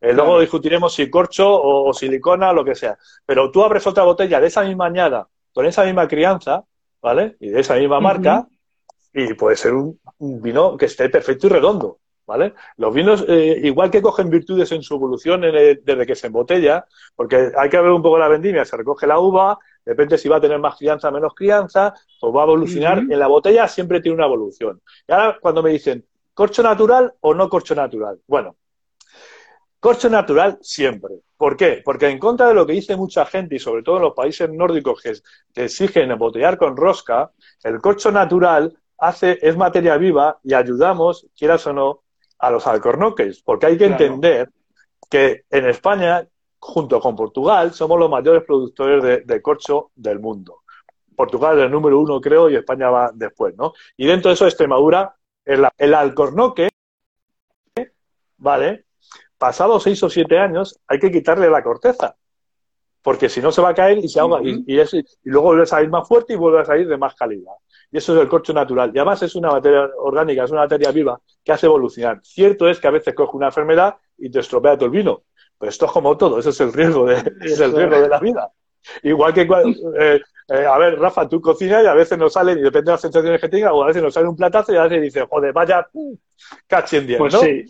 [0.00, 2.98] Eh, luego discutiremos si corcho o, silicona, lo que sea.
[3.24, 6.64] Pero tú abres otra botella de esa misma añada, con esa misma crianza,
[7.00, 7.36] ¿vale?
[7.40, 8.46] Y de esa misma marca,
[9.12, 12.52] y puede ser un, vino que esté perfecto y redondo, ¿vale?
[12.76, 17.52] Los vinos, eh, igual que cogen virtudes en su evolución desde que se embotella, porque
[17.56, 20.40] hay que ver un poco la vendimia, se recoge la uva, Depende si va a
[20.40, 22.98] tener más crianza o menos crianza, o va a evolucionar.
[22.98, 24.82] En la botella siempre tiene una evolución.
[25.06, 28.18] Y ahora cuando me dicen, ¿corcho natural o no corcho natural?
[28.26, 28.56] Bueno,
[29.78, 31.20] corcho natural siempre.
[31.36, 31.82] ¿Por qué?
[31.84, 34.50] Porque en contra de lo que dice mucha gente, y sobre todo en los países
[34.50, 35.12] nórdicos que,
[35.54, 37.30] exigen embotellar con rosca,
[37.62, 42.02] el corcho natural hace, es materia viva y ayudamos, quieras o no,
[42.40, 43.40] a los alcornoques.
[43.40, 44.50] Porque hay que entender
[45.08, 46.26] que en España
[46.58, 50.62] junto con Portugal, somos los mayores productores de, corcho del mundo.
[51.14, 53.72] Portugal es el número uno, creo, y España va después, ¿no?
[53.96, 56.68] Y dentro de eso, Extremadura, el, el alcornoque,
[58.36, 58.86] ¿vale?
[59.38, 62.16] Pasados seis o siete años, hay que quitarle la corteza.
[63.02, 64.40] porque si no se va a caer y se ahoga.
[64.42, 67.14] y, y, y, luego vuelve a salir más fuerte y vuelve a salir de más
[67.14, 67.52] calidad.
[67.92, 68.90] Y eso es el corcho natural.
[68.92, 72.20] Y además es una materia orgánica, es una materia viva que hace evolucionar.
[72.24, 75.22] Cierto es que a veces coge una enfermedad y te estropea todo el vino.
[75.58, 78.20] Pero esto es como todo, ese es el riesgo de, es el riesgo de la
[78.20, 78.50] vida.
[79.02, 82.62] Igual que, eh, eh, a ver, Rafa, tú cocinas y a veces nos sale, y
[82.62, 84.84] depende de las sensaciones que tengas, o a veces nos sale un platazo y a
[84.84, 85.86] veces dices, joder, vaya,
[86.66, 87.40] cachi en pues ¿no?
[87.40, 87.64] Sí.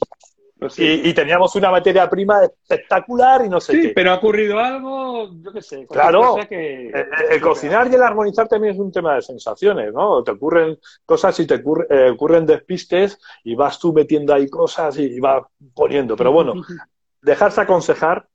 [0.59, 1.03] Pues sí.
[1.05, 3.89] y, y, teníamos una materia prima espectacular y no sé sí, qué.
[3.91, 5.87] pero ha ocurrido algo, yo qué sé.
[5.87, 6.89] Claro, que...
[6.89, 10.23] el, el, cocinar y el armonizar también es un tema de sensaciones, ¿no?
[10.23, 14.99] Te ocurren cosas y te ocurre, eh, ocurren despistes y vas tú metiendo ahí cosas
[14.99, 15.43] y vas
[15.75, 16.17] poniendo.
[16.17, 16.55] Pero bueno,
[17.27, 18.29] dejarse aconsejar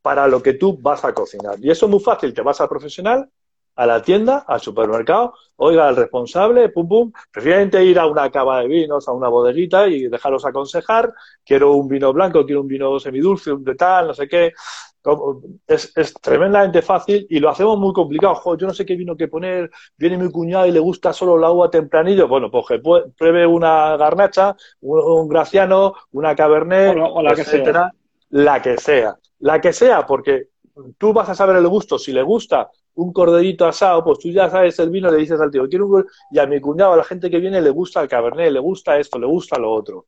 [0.00, 1.56] para lo que tú vas a cocinar.
[1.60, 3.28] Y eso es muy fácil, te vas al profesional,
[3.76, 8.60] a la tienda, al supermercado, oiga al responsable, pum pum, prefieren ir a una cava
[8.60, 11.12] de vinos, a una bodeguita y dejaros aconsejar,
[11.44, 14.52] quiero un vino blanco, quiero un vino semidulce, un de tal, no sé qué.
[15.66, 18.34] Es, es tremendamente fácil y lo hacemos muy complicado.
[18.34, 21.38] Jo, yo no sé qué vino que poner, viene mi cuñado y le gusta solo
[21.38, 22.26] la uva tempranillo.
[22.28, 22.80] Bueno, pues que
[23.16, 27.92] pruebe una garnacha, un, un graciano, una cabernet, o, o la etcétera.
[28.30, 29.16] La que sea.
[29.40, 30.48] La que sea, porque
[30.96, 31.98] tú vas a saber el gusto.
[31.98, 35.50] Si le gusta un corderito asado, pues tú ya sabes el vino, le dices al
[35.50, 38.08] tío, quiero un y a mi cuñado, a la gente que viene, le gusta el
[38.08, 40.06] cabernet, le gusta esto, le gusta lo otro.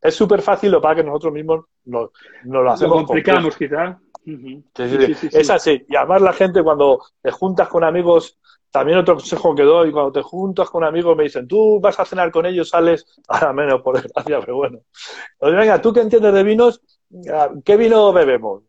[0.00, 2.10] Es súper fácil, lo para que nosotros mismos nos,
[2.44, 3.00] nos lo hacemos.
[3.00, 3.98] Lo complicamos, quizá.
[4.24, 4.62] Uh -huh.
[4.76, 5.84] sí, sí, sí, es así.
[5.88, 8.38] Y además la gente cuando te juntas con amigos,
[8.70, 12.04] también otro consejo que doy, cuando te juntas con amigos me dicen, tú vas a
[12.04, 14.80] cenar con ellos, sales, ahora menos por desgracia, pero bueno.
[15.38, 16.82] Oye, venga, tú que entiendes de vinos,
[17.64, 18.62] ¿qué vino bebemos?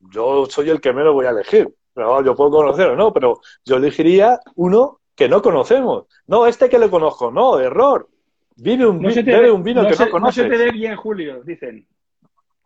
[0.00, 1.74] Yo soy el que menos voy a elegir.
[1.92, 3.12] Pero yo puedo conocerlo, ¿no?
[3.12, 6.06] Pero yo elegiría uno que no conocemos.
[6.26, 8.08] No, este que le conozco, no, error.
[8.56, 10.44] Vive un, no se te bebe ve, un vino no que se, no conoces.
[10.44, 11.86] No se te ve bien, Julio, dicen.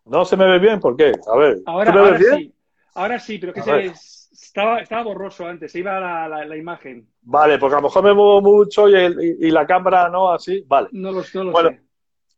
[0.06, 1.12] No se me ve bien, ¿por qué?
[1.26, 2.38] A ver, ahora, ¿tú me ves ahora bien?
[2.38, 2.54] sí.
[2.96, 6.56] Ahora sí, pero que A se, estaba, estaba borroso antes, se iba la, la, la
[6.56, 7.08] imagen.
[7.22, 10.30] Vale, porque a lo mejor me muevo mucho y, el- y- y la cámara no
[10.30, 10.64] así.
[10.68, 10.88] Vale.
[10.92, 11.80] No lo, no lo Bueno, sé.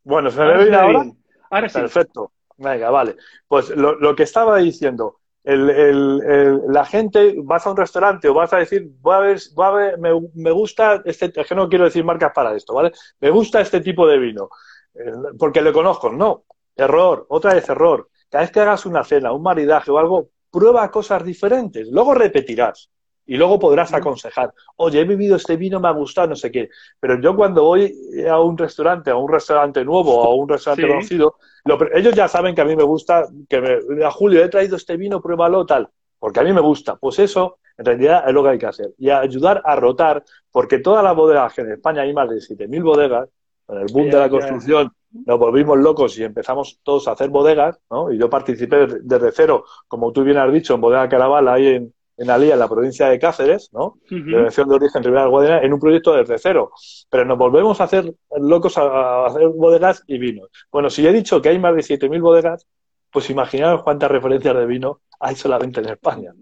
[0.04, 1.06] Bueno, ¿se me Ahora ve bien ahora?
[1.50, 1.80] Ahora sí.
[1.80, 2.32] Perfecto.
[2.58, 3.16] Venga, vale.
[3.46, 8.88] Pues lo, que estaba diciendo, la gente, vas a un restaurante o vas a decir,
[9.00, 12.32] voy a ver, voy a ver me, gusta este, es que no quiero decir marcas
[12.34, 12.92] para esto, ¿vale?
[13.20, 14.48] Me gusta este tipo de vino,
[14.94, 16.10] eh, porque le conozco.
[16.10, 18.08] No, error, otra vez error.
[18.28, 22.90] Cada vez que hagas una cena, un maridaje o algo, prueba cosas diferentes, luego repetirás.
[23.26, 26.68] Y luego podrás aconsejar, oye, he bebido este vino, me ha gustado, no sé qué.
[27.00, 27.92] Pero yo cuando voy
[28.28, 30.88] a un restaurante, a un restaurante nuevo o a un restaurante Sí.
[31.18, 31.34] conocido,
[31.64, 34.76] lo ellos ya saben que a mí me gusta, que me, a Julio, he traído
[34.76, 36.94] este vino, pruébalo, tal, porque a mí me gusta.
[36.96, 38.90] Pues eso, en realidad, es lo que hay que hacer.
[38.98, 42.82] Y ayudar a rotar, porque todas las bodegas, que en España hay más de 7.000
[42.84, 43.28] bodegas,
[43.66, 44.92] con el boom de la construcción,
[45.24, 48.12] nos volvimos locos y empezamos todos a hacer bodegas, ¿no?
[48.12, 51.66] Y yo participé desde- desde cero, como tú bien has dicho, en Bodega Caraval, ahí
[51.68, 53.98] en, en Alía, en la provincia de Cáceres, ¿no?
[54.08, 56.70] Denominación de origen Ribera Guadiana, en un proyecto desde cero.
[57.10, 60.48] Pero nos volvemos a hacer locos a, hacer bodegas y vinos.
[60.72, 62.66] Bueno, si he dicho que hay más de 7.000 bodegas,
[63.10, 66.32] pues imaginaos cuántas referencias de vino hay solamente en España,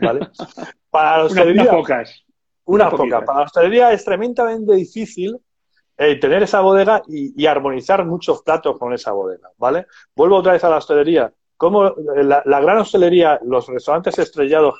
[0.00, 0.28] ¿vale?
[0.90, 2.24] Para la Una- hostelería, unas pocas.
[2.64, 2.96] una unas poca.
[3.02, 3.24] poquitas.
[3.24, 5.38] Para la hostelería es tremendamente difícil
[5.98, 9.86] eh, tener esa bodega y, y armonizar muchos platos con esa bodega, ¿vale?
[10.16, 11.32] Vuelvo otra vez a la hostelería.
[11.58, 14.78] Como la, la gran hostelería, los restaurantes estrellados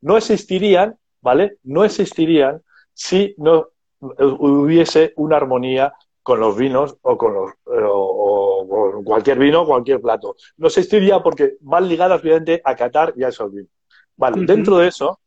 [0.00, 1.58] no existirían, ¿vale?
[1.64, 2.62] No existirían
[2.94, 3.68] si no
[4.00, 9.66] hubiese una armonía con los vinos o con los eh, o, o con cualquier vino,
[9.66, 10.36] cualquier plato.
[10.58, 13.72] No existiría porque van ligadas obviamente a Qatar y a esos vinos.
[14.16, 15.18] Vale, dentro de eso,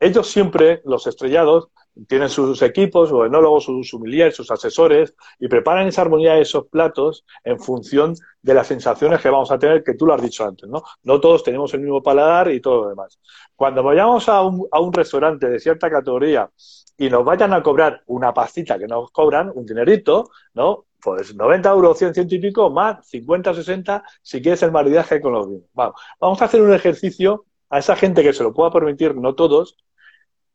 [0.00, 1.68] ellos siempre, los estrellados,
[2.06, 6.66] tienen sus equipos, sus enólogos, sus sommeliers, sus asesores, y preparan esa armonía de esos
[6.66, 10.44] platos en función de las sensaciones que vamos a tener, que tú lo has dicho
[10.44, 10.82] antes, ¿no?
[11.02, 13.18] No todos tenemos el mismo paladar y todo lo demás.
[13.56, 16.50] Cuando vayamos a un, a un restaurante de cierta categoría
[16.96, 20.86] y nos vayan a cobrar una pastita que nos cobran, un dinerito, ¿no?
[21.00, 25.48] Pues 90 euros, 100, 100 y más 50, 60, si quieres el maridaje con los
[25.48, 25.68] vinos.
[25.74, 29.34] Vamos, vamos a hacer un ejercicio a esa gente que se lo pueda permitir, no
[29.34, 29.76] todos,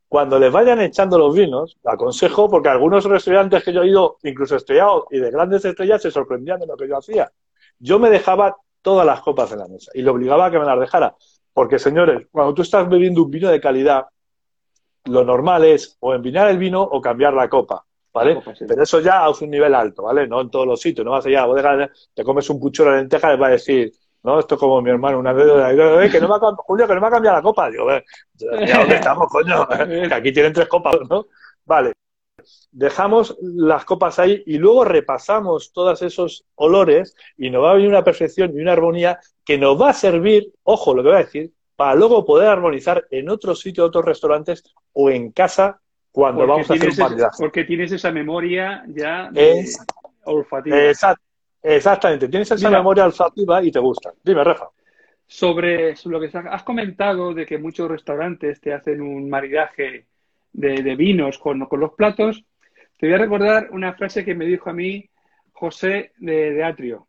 [0.08, 4.56] cuando les vayan echando los vinos, aconsejo, porque algunos restaurantes que yo he ido, incluso
[4.56, 7.30] estrellados y de grandes estrellas, se sorprendían de lo que yo hacía.
[7.78, 10.66] Yo me dejaba todas las copas en la mesa y le obligaba a que me
[10.66, 11.14] las dejara.
[11.52, 14.06] Porque, señores, cuando tú estás bebiendo un vino de calidad,
[15.04, 18.34] lo normal es o envinar el vino o cambiar la copa, ¿vale?
[18.34, 18.64] La copa, sí.
[18.66, 20.26] Pero eso ya a un nivel alto, ¿vale?
[20.26, 21.04] No en todos los sitios.
[21.04, 23.46] No vas allá a la bodega, te comes un puchero de lenteja y les va
[23.46, 23.92] a decir,
[24.24, 26.94] no, esto es como mi hermano, una vez, "Eh, que no me ha, Julio, que
[26.94, 27.70] no me ha cambiado la copa.
[27.70, 28.04] Digo, "Eh,
[28.66, 29.66] ya dónde estamos, coño,
[30.10, 31.26] que aquí tienen tres copas, ¿no?
[31.66, 31.92] Vale.
[32.72, 37.88] Dejamos las copas ahí y luego repasamos todos esos olores y nos va a venir
[37.88, 41.24] una perfección y una armonía que nos va a servir, ojo lo que voy a
[41.24, 46.50] decir, para luego poder armonizar en otro sitio, otros restaurantes o en casa cuando Porque
[46.50, 47.36] vamos a hacer un maridaje.
[47.38, 49.78] Porque tienes esa memoria ya de- Es-
[50.24, 50.76] olfativa.
[50.76, 51.20] Exact-
[51.64, 52.78] exactamente, tienes esa Mira.
[52.80, 54.12] memoria olfativa y te gusta.
[54.22, 54.68] Dime, Rafa.
[55.26, 60.06] Sobre, lo que has comentado de que muchos restaurantes te hacen un maridaje
[60.52, 62.44] de, de vinos con, con los platos,
[62.98, 65.08] te voy a recordar una frase que me dijo a mí
[65.52, 67.08] José de, de Atrio.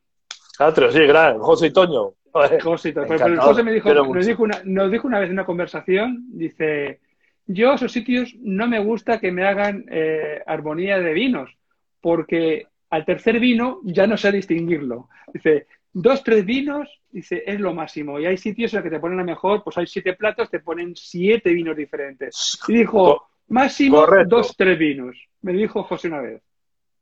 [0.57, 1.39] Atrio, sí, gran.
[1.39, 2.13] José y Toño.
[2.63, 4.27] José, pero encantador, José me dijo, quiero nos mucho.
[4.27, 6.99] dijo, una, nos dijo una vez en una conversación, dice,
[7.45, 11.57] yo a esos sitios no me gusta que me hagan eh, armonía de vinos,
[12.01, 15.09] porque al tercer vino ya no sé distinguirlo.
[15.33, 18.19] Dice, dos, tres vinos, dice, es lo máximo.
[18.19, 20.59] Y hay sitios en los que te ponen a mejor, pues hay siete platos, te
[20.59, 22.59] ponen siete vinos diferentes.
[22.67, 24.37] Y dijo, máximo correcto.
[24.37, 25.15] dos, tres vinos.
[25.41, 26.41] Me dijo José una vez.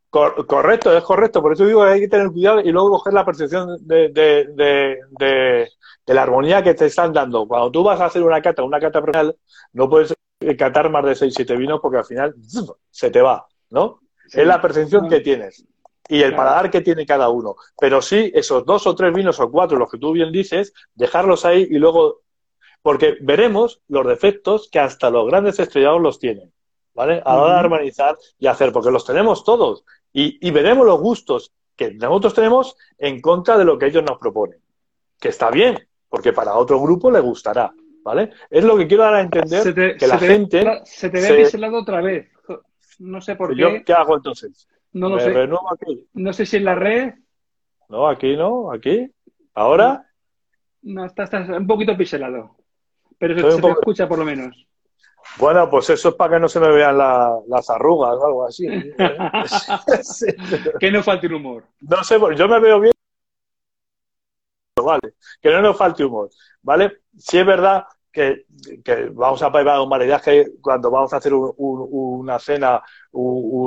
[0.09, 1.41] Cor- correcto, es correcto.
[1.41, 4.45] Por eso digo que hay que tener cuidado y luego coger la percepción de, de,
[4.53, 5.69] de, de-
[6.05, 7.47] de la armonía que te están dando.
[7.47, 9.35] Cuando tú vas a hacer una cata, una cata profesional,
[9.73, 10.13] no puedes
[10.57, 12.35] catar más de 6 7 vinos porque al final
[12.91, 14.01] se te va, ¿no?
[14.27, 14.41] Sí.
[14.41, 15.09] Es la percepción No.
[15.09, 15.65] que tienes
[16.09, 16.37] y el Claro.
[16.37, 17.55] paladar que tiene cada uno.
[17.79, 21.45] Pero sí, esos dos o tres vinos o cuatro, los que tú bien dices, dejarlos
[21.45, 22.21] ahí y luego.
[22.81, 26.51] Porque veremos los defectos que hasta los grandes estrellados los tienen,
[26.93, 27.21] ¿vale?
[27.25, 29.85] A la hora de armonizar y hacer, porque los tenemos todos.
[30.11, 34.17] Y, y veremos los gustos que nosotros tenemos en contra de lo que ellos nos
[34.19, 34.59] proponen.
[35.17, 38.31] Que está bien, porque para otro grupo le gustará, ¿vale?
[38.49, 40.81] Es lo que quiero dar a entender Se te, que la ve- gente.
[40.83, 42.27] se te ve se- otra vez.
[42.99, 44.67] No sé por ¿Yo qué, qué hago entonces?
[44.93, 45.29] No lo ¿Me sé.
[45.33, 46.07] renuevo aquí?
[46.13, 47.13] No sé si en la red
[47.89, 49.11] No, aquí no, aquí.
[49.53, 50.05] Ahora.
[50.83, 52.55] no está, está un poquito pixelado.
[53.19, 54.67] Pero se, te escucha por lo menos.
[55.37, 58.45] Bueno, pues eso es para que no se me vean la- las arrugas o algo
[58.45, 58.67] así.
[60.03, 60.25] Sí.
[60.79, 61.63] Que no falte el humor.
[61.81, 62.93] No sé, yo me veo bien.
[64.83, 66.29] Vale, que no nos falte humor,
[66.61, 67.03] ¿vale?
[67.17, 68.45] Si es verdad que,
[69.13, 71.87] vamos a preparar un maridaje cuando vamos a hacer un- un-
[72.21, 72.81] una cena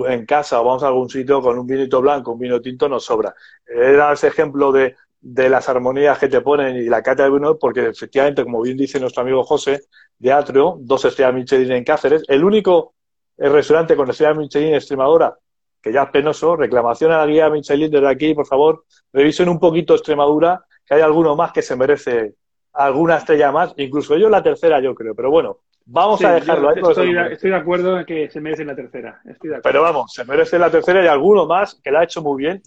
[0.09, 3.05] en casa o vamos a algún sitio con un vinito blanco, un vino tinto, nos
[3.05, 3.35] sobra.
[3.67, 7.59] Era ese ejemplo de, de las armonías que te ponen y la cata de vino,
[7.59, 9.83] porque efectivamente, como bien dice nuestro amigo José,
[10.19, 12.95] de Atrio, dos estrellas Michelin en Cáceres, el único
[13.37, 15.37] eh, restaurante con estrella Michelin en Extremadura,
[15.83, 19.59] que ya es penoso, reclamación a la guía Michelin desde aquí, por favor, revisen un
[19.59, 22.35] poquito Extremadura, que hay alguno más que se merece
[22.77, 26.69] alguna estrella más, incluso ellos la tercera yo creo, pero bueno, vamos Sí, a dejarlo
[26.71, 26.77] ahí.
[26.83, 27.35] estoy, de, merece.
[27.35, 29.21] estoy de acuerdo en que se merece la tercera.
[29.25, 29.61] Estoy de.
[29.62, 32.62] Pero vamos, se merece la tercera y alguno más que la ha hecho muy bien.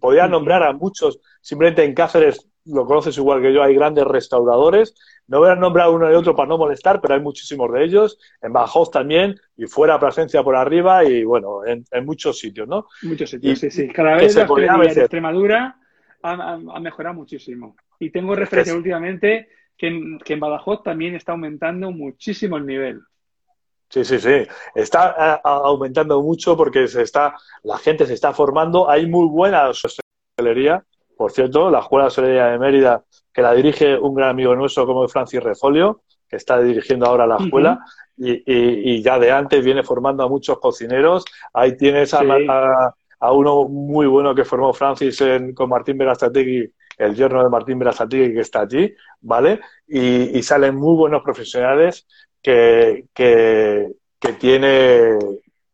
[0.00, 4.94] Podría nombrar a muchos, simplemente en Cáceres, lo conoces igual que yo, hay grandes restauradores.
[5.28, 8.18] No voy a nombrar uno y otro para no molestar, pero hay muchísimos de ellos.
[8.40, 12.86] En Badajoz también, y fuera Plasencia por arriba, y bueno, en, en muchos sitios, ¿no?
[13.02, 13.88] Muchos sitios, Y- sí, sí.
[13.92, 14.42] Cada vez la.
[14.86, 15.76] Extremadura
[16.22, 17.76] ha- ha mejorado muchísimo.
[18.02, 23.00] Y tengo referencia últimamente que en, que en Badajoz también está aumentando muchísimo el nivel.
[23.88, 24.46] Sí, sí, sí.
[24.74, 28.90] Está a- aumentando mucho porque se está, la gente se está formando.
[28.90, 30.82] Hay muy buena hostelería.
[31.16, 34.84] Por cierto, la Escuela de Hostelería de Mérida, que la dirige un gran amigo nuestro
[34.84, 37.84] como es Francis Refolio, que está dirigiendo ahora la escuela,
[38.16, 41.24] y, y- y ya de antes viene formando a muchos cocineros.
[41.52, 42.46] Ahí tienes a, Sí.
[42.48, 46.72] a- a uno muy bueno que formó Francis en- con Martín Verazategui,
[47.04, 49.60] el yerno de Martín Verazategui que está allí, ¿vale?
[49.86, 52.06] Y, y salen muy buenos profesionales
[52.40, 55.18] que, que, que tiene,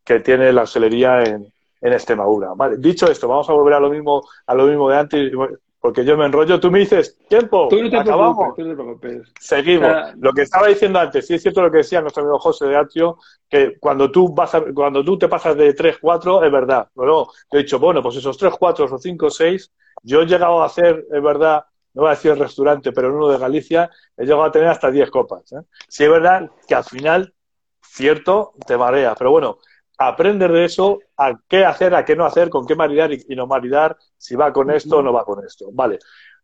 [0.04, 2.50] que tiene la hostelería en, en Extremadura.
[2.56, 5.32] Vale, dicho esto, vamos a volver a lo mismo, a lo mismo de antes,
[5.80, 6.58] porque yo me enrollo.
[6.60, 8.36] Tú me dices, tiempo, Tú no te acabamos.
[8.54, 9.32] preocupes, tú no te preocupes.
[9.40, 9.96] Seguimos.
[10.18, 12.76] Lo que estaba diciendo antes, sí es cierto lo que decía nuestro amigo José de
[12.76, 16.88] Atrio, que cuando tú vas a- cuando tú te pasas de 3, 4, es verdad.
[16.94, 20.62] Luego te he dicho, bueno, pues esos 3, 4 o 5, 6, yo he llegado
[20.62, 21.64] a hacer, es verdad,
[21.94, 24.68] no voy a decir el restaurante, pero en uno de Galicia, he llegado a tener
[24.68, 25.50] hasta 10 copas.
[25.52, 25.60] ¿eh?
[25.88, 27.34] Sí es verdad que al final,
[27.82, 29.14] cierto, te marea.
[29.16, 29.58] Pero bueno,
[29.98, 33.36] aprender de eso, a qué hacer, a qué no hacer, con qué maridar y, y
[33.36, 35.68] no maridar, si va con esto o no va con esto.
[35.72, 35.98] Vale.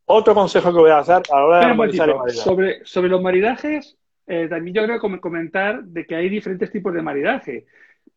[0.06, 2.30] Otro consejo que voy a dar a la hora de y maridar.
[2.30, 6.92] Sobre, sobre los maridajes, eh, también yo creo que comentar de que hay diferentes tipos
[6.92, 7.66] de maridaje,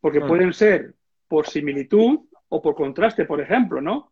[0.01, 0.27] porque Mm.
[0.27, 0.93] pueden ser
[1.27, 2.19] por similitud
[2.49, 4.11] o por contraste, por ejemplo, ¿no?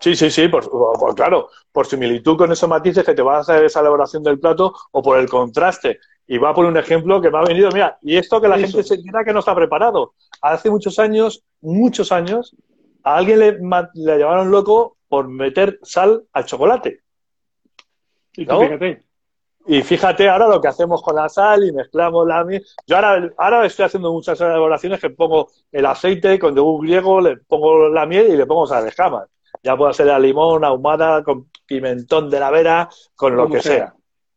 [0.00, 3.40] Sí, sí, sí, por, por- claro, por similitud con esos matices que te va a
[3.40, 5.98] hacer esa elaboración del plato o por el contraste.
[6.26, 8.66] Y va por un ejemplo que me ha venido, mira, y esto que la Eso.
[8.78, 10.14] gente se dirá que no está preparado.
[10.40, 12.54] Hace muchos años, muchos años,
[13.02, 13.58] a alguien le,
[13.94, 17.00] le llamaron loco por meter sal al chocolate.
[18.36, 19.02] Y fíjate.
[19.66, 22.62] Y fíjate ahora lo que hacemos con la sal y mezclamos la miel.
[22.86, 27.36] Yo ahora, ahora estoy haciendo muchas elaboraciones que pongo el aceite con yogur griego, le
[27.38, 29.28] pongo la miel y le pongo sal de escamas.
[29.64, 33.62] Ya puede ser a limón, ahumada, con pimentón de la vera, con lo Como que
[33.62, 33.72] sea.
[33.72, 33.94] sea.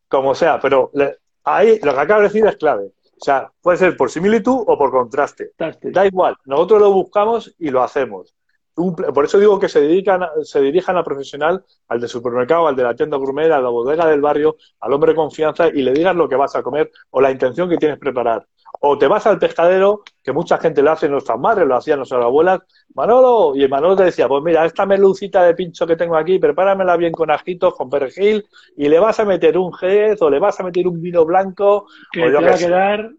[0.07, 2.85] Como sea, pero le- ahí lo que acabo de decir es clave.
[3.19, 5.51] O sea, puede ser por similitud o por contraste.
[5.91, 8.33] Da igual, nosotros lo buscamos y lo hacemos.
[8.77, 12.83] Por eso digo que se, dedican, se dirijan al profesional, al de supermercado, al de
[12.83, 16.15] la tienda gourmet, a la bodega del barrio, al hombre de confianza y le digas
[16.15, 18.45] lo que vas a comer o la intención que tienes preparar.
[18.81, 22.23] O te vas al pescadero, que mucha gente lo hace, nuestras madres lo hacían nuestras
[22.23, 22.59] abuelas,
[22.93, 26.97] Manolo, y Manolo te decía, pues mira, esta melucita de pincho que tengo aquí, prepáramela
[26.97, 30.59] bien con ajitos, con perejil, y le vas a meter un jez o le vas
[30.59, 33.09] a meter un vino blanco, que te va a quedar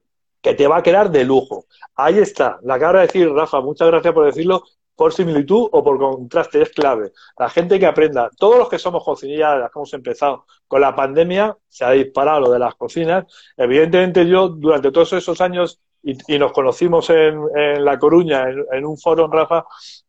[0.41, 1.65] que te va a quedar de lujo.
[1.97, 4.63] Ahí está, la cara de decir, Rafa, muchas gracias por decirlo,
[4.99, 7.13] por similitud o por contraste, es clave.
[7.39, 11.57] La gente que aprenda, todos los que somos cocinillas, que hemos empezado con la pandemia,
[11.69, 13.25] se ha disparado lo de las cocinas.
[13.57, 19.27] Evidentemente yo, durante todos esos años, y, nos conocimos en, La Coruña, en, un foro
[19.27, 19.67] en Rafa,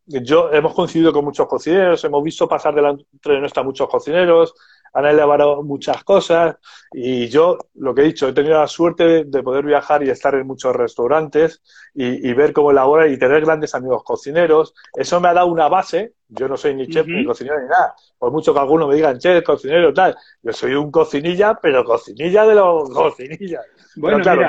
[0.07, 4.55] yo hemos coincidido con muchos cocineros, hemos visto pasar delante de nuestra muchos cocineros,
[4.93, 6.57] han elevado muchas cosas
[6.91, 10.35] y yo, lo que he dicho, he tenido la suerte de, poder viajar y estar
[10.35, 11.61] en muchos restaurantes
[11.93, 14.73] y, ver cómo elaboran y tener grandes amigos cocineros.
[14.93, 16.13] Eso me ha dado una base.
[16.27, 17.93] Yo no soy ni chef ni cocinero ni nada.
[18.17, 20.15] Por mucho que algunos me digan chef, cocinero, tal.
[20.41, 23.65] Yo soy un cocinilla, pero cocinilla de los cocinillas.
[23.95, 24.47] Bueno, claro,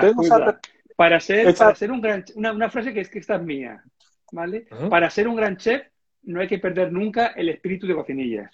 [0.96, 3.82] para ser, para ser un gran una, una frase que es que esta es mía,
[4.32, 4.66] ¿vale?
[4.90, 5.82] Para ser un gran chef
[6.24, 8.50] no hay que perder nunca el espíritu de cocinillas.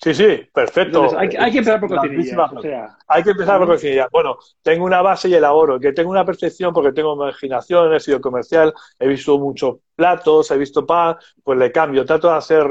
[0.00, 1.18] Sí, sí, perfecto.
[1.18, 2.96] hay, que empezar por cocinilla.
[3.08, 4.08] Hay que empezar por cocinilla.
[4.12, 8.20] Bueno, tengo una base y elaboro, que tengo una percepción porque tengo imaginación, he sido
[8.20, 12.04] comercial, he visto muchos platos, he visto pan, pues le cambio.
[12.04, 12.64] Trato de hacer,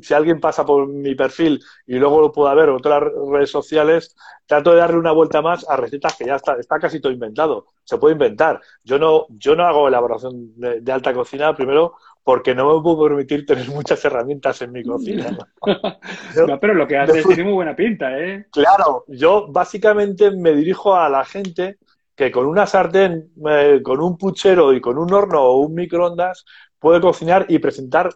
[0.00, 4.16] si alguien pasa por mi perfil y luego lo pueda ver en otras redes sociales,
[4.46, 7.66] trato de darle una vuelta más a recetas que ya está, está casi todo inventado.
[7.84, 8.58] Se puede inventar.
[8.84, 13.46] Yo no, yo no hago elaboración de alta cocina, primero porque no me puedo permitir
[13.46, 15.30] tener muchas herramientas en mi cocina.
[16.46, 16.60] ¿no?
[16.60, 18.46] pero lo que haces tiene muy buena pinta, ¿eh?
[18.52, 21.78] Claro, yo básicamente me dirijo a la gente
[22.14, 26.44] que con una sartén, eh, con un puchero y con un horno o un microondas
[26.78, 28.10] puede cocinar y presentar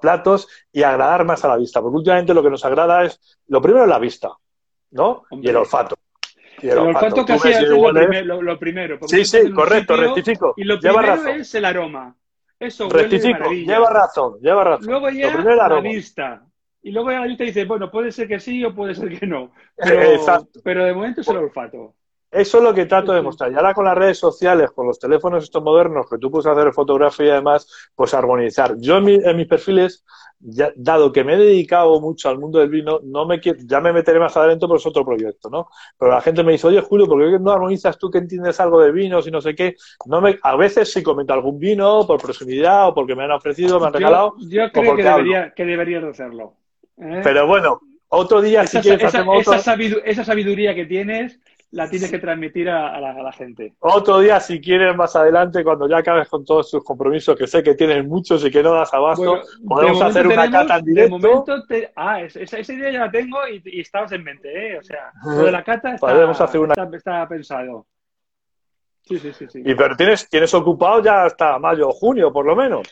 [0.00, 1.80] platos y agradar más a la vista.
[1.80, 4.30] Porque últimamente lo que nos agrada es, lo primero es la vista,
[4.92, 5.24] ¿no?
[5.30, 5.96] Y el olfato.
[6.62, 8.98] Y el, olfato, casi es lo, primero.
[9.06, 10.54] Sí, sí, correcto, rectifico.
[10.56, 12.14] Y lo primero es el aroma.
[12.60, 14.86] Eso Rectifico, lleva razón, lleva razón.
[14.86, 16.46] Luego ya la vista.
[16.82, 19.26] Y luego ya la vista dice, bueno, puede ser que sí o puede ser que
[19.26, 19.52] no.
[19.76, 21.94] Pero, pero de momento es el olfato.
[22.30, 23.50] Eso es lo que trato de mostrar.
[23.50, 26.72] Y ahora con las redes sociales, con los teléfonos estos modernos, que tú puedes hacer
[26.72, 28.76] fotografía y además, pues armonizar.
[28.78, 30.04] Yo en, mis perfiles,
[30.38, 34.20] dado que me he dedicado mucho al mundo del vino, no me ya me meteré
[34.20, 35.68] más adentro, pero es otro proyecto, ¿no?
[35.98, 38.80] Pero la gente me dice, oye, Julio, ¿por qué no armonizas tú que entiendes algo
[38.80, 39.74] de vinos y no sé qué?
[40.06, 43.80] No me, a veces sí comento algún vino por proximidad o porque me han ofrecido,
[43.80, 44.34] me han regalado.
[44.38, 46.54] Yo, creo que, debería, que deberías hacerlo.
[46.96, 47.22] ¿eh?
[47.24, 49.12] Pero bueno, otro día, si quieres,
[50.04, 51.40] esa sabiduría que tienes
[51.72, 53.74] la tienes que transmitir a, la, gente.
[53.78, 57.62] Otro día, si quieres, más adelante, cuando ya acabes con todos tus compromisos, que sé
[57.62, 61.18] que tienes muchos y que no das abasto, podemos hacer una cata en directo.
[61.18, 64.78] De momento, ah, esa, idea ya la tengo y, y estabas en mente, ¿eh?
[64.78, 66.74] O sea, lo de la cata está, hacer una...
[66.92, 67.86] está, pensado.
[69.02, 69.62] Sí, sí, sí, sí.
[69.64, 72.88] Y pero tienes, tienes ocupado ya hasta mayo o junio, por lo menos.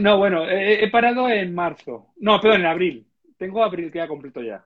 [0.00, 2.08] no, bueno, he, he, parado en marzo.
[2.16, 3.06] No, perdón, en abril.
[3.38, 4.64] Tengo abril que ya completo ya.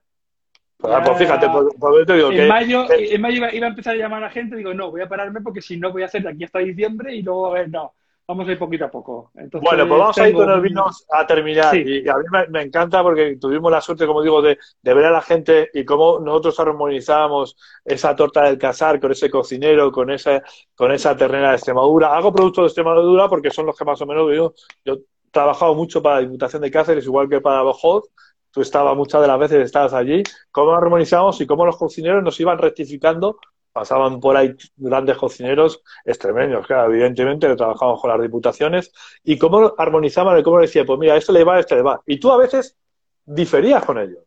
[0.77, 3.69] Pues, ah, pues fíjate, pues, pues te digo en que, Mayo, En mayo iba, a
[3.69, 6.03] empezar a llamar a la gente, digo, no, voy a pararme porque si no voy
[6.03, 7.93] a hacer de aquí hasta diciembre y luego, a ver, no,
[8.27, 9.31] vamos a ir poquito a poco.
[9.33, 11.75] bueno, pues vamos a ir con el vinos a terminar.
[11.75, 15.21] Y, a mí me, encanta porque tuvimos la suerte, como digo, de, ver a la
[15.21, 20.43] gente y cómo nosotros armonizábamos esa torta del casar con ese cocinero, con esa,
[20.75, 22.15] con esa ternera de Extremadura.
[22.15, 24.99] Hago productos de Extremadura porque son los que más o menos digo, yo he
[25.31, 28.11] trabajado mucho para la Diputación de Cáceres, igual que para Bojoz,
[28.57, 32.39] tú estabas muchas de las veces, estabas allí, cómo armonizamos y cómo los cocineros nos
[32.39, 33.39] iban rectificando.
[33.71, 38.91] Pasaban por ahí grandes cocineros extremeños, claro, evidentemente, que trabajamos con las diputaciones,
[39.23, 42.01] y cómo armonizaban y cómo decía, pues mira, esto le va, esto le va.
[42.07, 42.75] Y tú a veces
[43.23, 44.23] diferías con ellos.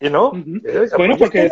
[0.00, 0.32] ¿Y no?
[0.34, 1.50] Eh, bueno, porque,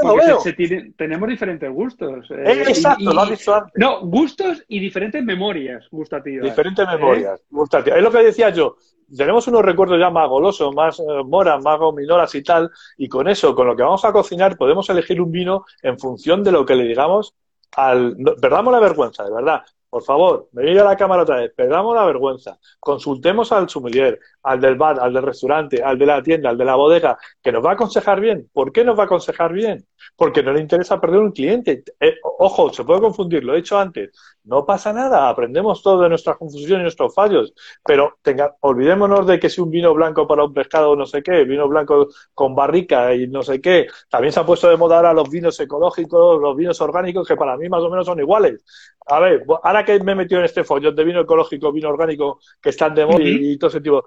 [0.96, 2.30] tenemos diferentes gustos.
[2.30, 3.72] Eh, exacto, lo has dicho antes.
[3.76, 6.44] No, gustos y diferentes memorias gustativas.
[6.44, 7.44] Diferentes memorias ¿eh?
[7.50, 7.98] gustativas.
[7.98, 8.76] Es lo que decía yo
[9.16, 13.28] tenemos unos recuerdos ya más golosos, más eh, moras, más gominolas y tal, y con
[13.28, 16.64] eso, con lo que vamos a cocinar, podemos elegir un vino en función de lo
[16.64, 17.34] que le digamos
[17.76, 18.16] al...
[18.40, 19.62] perdamos la vergüenza, de verdad.
[19.88, 24.60] Por favor, venid a la cámara otra vez, perdamos la vergüenza, consultemos al sommelier, al
[24.60, 27.64] del bar, al del restaurante, al de la tienda, al de la bodega, que nos
[27.64, 28.48] va a aconsejar bien.
[28.52, 29.86] ¿Por qué nos va a aconsejar bien?
[30.16, 31.82] Porque no le interesa perder un cliente.
[31.98, 34.10] Eh, ojo, se puede confundir, lo he dicho antes.
[34.44, 39.40] No pasa nada, aprendemos todo de nuestras confusiones y nuestros fallos, pero tenga, olvidémonos de
[39.40, 43.14] que si un vino blanco para un pescado no sé qué, vino blanco con barrica
[43.14, 46.54] y no sé qué, también se ha puesto de moda ahora los vinos ecológicos, los
[46.54, 48.62] vinos orgánicos, que para mí más o menos son iguales.
[49.06, 52.40] A ver, ahora que me he metido en este follón de vino ecológico, vino orgánico,
[52.60, 54.04] que están de moda y, todo ese tipo,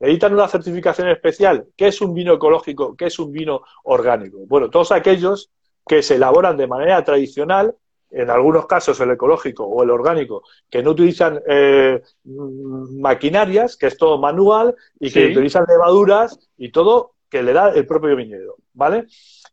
[0.00, 1.66] necesitan una certificación especial.
[1.76, 2.96] ¿Qué es un vino ecológico?
[2.96, 4.38] ¿Qué es un vino orgánico?
[4.46, 5.50] Bueno, todos aquellos
[5.86, 7.74] que se elaboran de manera tradicional
[8.10, 13.96] en algunos casos el ecológico o el orgánico, que no utilizan eh, maquinarias, que es
[13.96, 19.06] todo manual, y que utilizan levaduras y todo que le da el propio viñedo, ¿vale?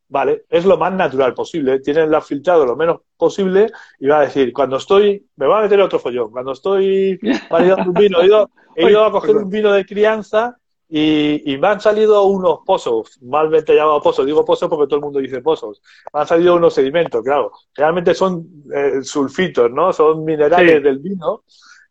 [0.09, 3.67] Vale, es lo más natural posible, tienen la filtrado lo menos posible
[3.99, 7.19] y va a decir, cuando estoy, me va a meter otro follón, cuando estoy
[7.49, 10.57] validando un vino, he ido, he ido a coger un vino de crianza
[10.89, 15.19] y, me han salido unos pozos, malmente llamados pozos, digo pozos porque todo el mundo
[15.19, 15.81] dice pozos,
[16.13, 19.91] me han salido unos sedimentos, claro, realmente son eh, sulfitos, ¿no?
[19.91, 21.43] Son minerales del vino,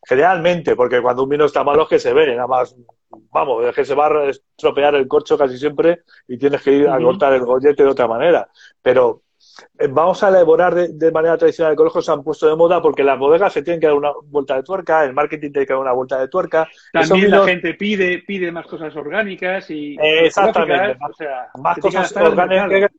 [0.02, 2.74] generalmente, porque cuando un vino está malo es que se ve, nada más,
[3.30, 6.88] vamos, es que se va a estropear el corcho casi siempre y tienes que ir
[6.88, 8.48] a cortar el gollete de otra manera,
[8.82, 9.22] pero
[9.78, 13.04] eh, vamos a elaborar de, manera tradicional el ecológico se han puesto de moda porque
[13.04, 15.82] las bodegas se tienen que dar una vuelta de tuerca, el marketing tiene que dar
[15.82, 16.68] una vuelta de tuerca.
[16.92, 20.98] También la gente pide, pide más cosas orgánicas y exactamente,
[21.58, 22.90] más, cosas orgánicas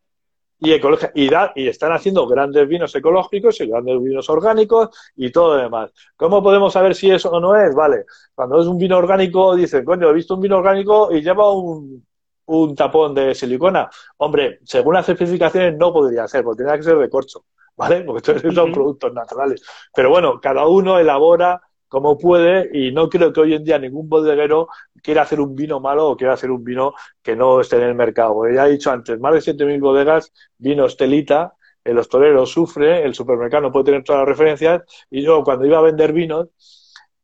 [0.59, 5.63] y y, y están haciendo grandes vinos ecológicos y grandes vinos orgánicos y todo lo
[5.63, 5.91] demás.
[6.15, 7.73] ¿Cómo podemos saber si eso o no es?
[7.75, 11.51] Vale, cuando es un vino orgánico dicen, coño, he visto un vino orgánico y lleva
[11.51, 12.05] un
[12.47, 13.89] un tapón de silicona.
[14.17, 17.45] Hombre, según las especificaciones no podría ser, porque tendría que ser de corcho,
[17.75, 18.01] ¿vale?
[18.05, 19.61] Porque estos son productos naturales.
[19.93, 24.09] Pero bueno, cada uno elabora como puede y no creo que hoy en día ningún
[24.09, 24.67] bodeguero
[25.01, 27.95] quiera hacer un vino malo o quiera hacer un vino que no esté en el
[27.95, 28.49] mercado.
[28.49, 33.63] ya he dicho antes, más de 7.000 bodegas, vino estelita, el hostelero sufre, el supermercado
[33.63, 36.49] no puede tener todas las referencias y yo cuando iba a vender vinos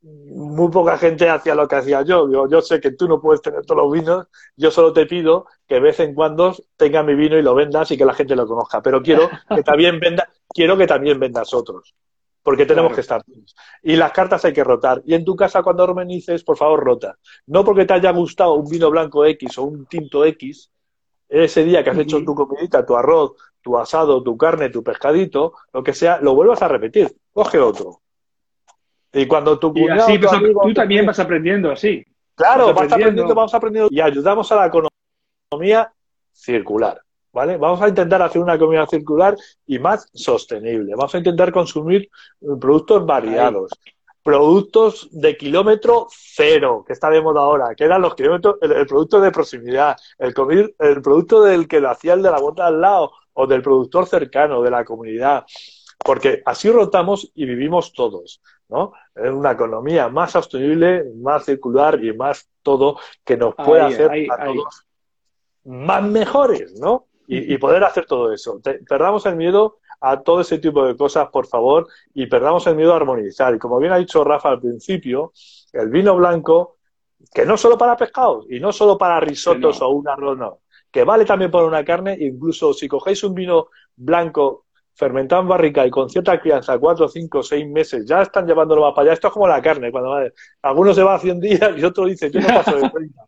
[0.03, 2.28] muy poca gente hacía lo que hacía yo.
[2.47, 5.76] yo sé que tú no puedes tener todos los vinos, yo solo te pido que
[5.76, 8.45] de vez en cuando tenga mi vino y lo vendas y que la gente lo
[8.45, 8.82] conozca.
[8.82, 11.95] Pero quiero que también venda, quiero que también vendas otros.
[12.43, 13.23] Porque tenemos que estar
[13.81, 15.01] Y las cartas hay que rotar.
[15.05, 17.17] Y en tu casa, cuando organices, por favor, rota.
[17.47, 20.69] No porque te haya gustado un vino blanco X o un tinto X,
[21.29, 23.31] ese día que has hecho tu comidita, tu arroz,
[23.61, 27.15] tu asado, tu carne, tu pescadito, lo que sea, lo vuelvas a repetir.
[27.31, 28.03] Coge otro
[29.13, 30.07] y cuando tu cuñado,
[30.63, 32.03] tú también vas aprendiendo así.
[32.35, 33.35] Claro, vas aprendiendo.
[33.35, 35.93] vamos aprendiendo y ayudamos a la economía
[36.31, 36.99] circular.
[37.34, 37.57] ¿Vale?
[37.57, 40.93] Vamos a intentar hacer una economía circular y más sostenible.
[40.95, 42.09] Vamos a intentar consumir
[42.39, 43.71] productos variados.
[44.21, 49.19] Productos de kilómetro cero, que está de moda ahora, que eran los kilómetros, el, producto
[49.19, 50.34] de proximidad, el,
[50.79, 54.05] el producto del que lo hacía el de la bota al lado, o del productor
[54.05, 55.43] cercano, de la comunidad.
[56.05, 58.41] Porque así rotamos y vivimos todos.
[58.69, 58.93] ¿no?
[59.15, 64.45] Es una economía más sostenible, más circular y más todo que nos puede hacer a
[64.45, 64.86] todos
[65.65, 67.07] más mejores, ¿no?
[67.28, 68.59] Y, poder hacer todo eso.
[68.88, 72.93] perdamos el miedo a todo ese tipo de cosas, por favor, y perdamos el miedo
[72.93, 73.55] a armonizar.
[73.55, 75.32] Y como bien ha dicho Rafa al principio,
[75.71, 76.78] el vino blanco,
[77.34, 80.59] que no solo para pescados y no solo para risotos o un arroz, no,
[80.91, 85.86] que vale también para una carne, incluso si cogéis un vino blanco fermentado en barrica
[85.86, 89.13] y con cierta crianza, cuatro, cinco, seis meses, ya están llevándolo más para allá.
[89.13, 90.15] Esto es como la carne, cuando
[90.61, 93.24] algunos se va a 100 días y otro dice, yo no paso de 30.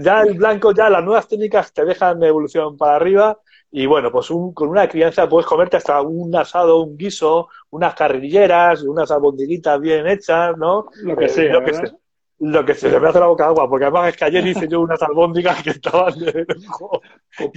[0.00, 3.38] Ya el blanco, ya las nuevas técnicas te dejan de evolución para arriba
[3.70, 8.82] y bueno, pues con una crianza puedes comerte hasta un asado, un guiso, unas carrilleras,
[8.82, 10.86] unas albondiguitas bien hechas, ¿no?
[11.02, 11.94] Lo que eh, sea, lo que sea
[12.40, 14.80] lo que se me hace la boca agua, porque además es que ayer hice yo
[14.80, 16.46] unas albóndigas que estaban de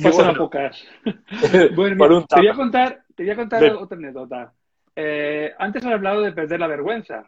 [0.04, 0.84] Pasan pocas.
[1.76, 4.54] bueno, te voy a contar, te voy a contar otra anécdota.
[4.96, 7.28] Eh, antes has hablado de perder la vergüenza,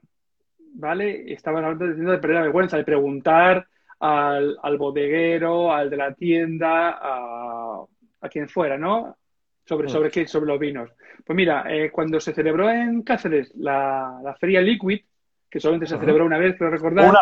[0.75, 1.33] ¿vale?
[1.33, 3.67] Estaban hablando de perder la vergüenza, de preguntar
[3.99, 7.83] al, al bodeguero, al de la tienda, a,
[8.21, 9.17] a quien fuera, ¿no?
[9.65, 9.89] Sobre, mm.
[9.91, 10.89] sobre qué, sobre los vinos.
[11.25, 15.01] Pues mira, eh, cuando se celebró en Cáceres la, la feria Liquid,
[15.49, 17.13] que solamente se celebró una vez, pero recordar.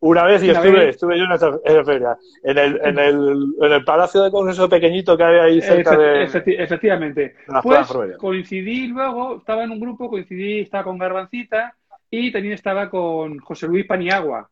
[0.00, 3.84] Una vez y estuve, estuve yo en esa, feria, en el, en, el, en el
[3.84, 6.24] Palacio de Congreso pequeñito que había ahí cerca de...
[6.24, 7.36] efectivamente.
[7.62, 11.76] Pues coincidí luego, estaba en un grupo, coincidí, estaba con Garbancita
[12.10, 14.50] y también estaba con José Luis Paniagua,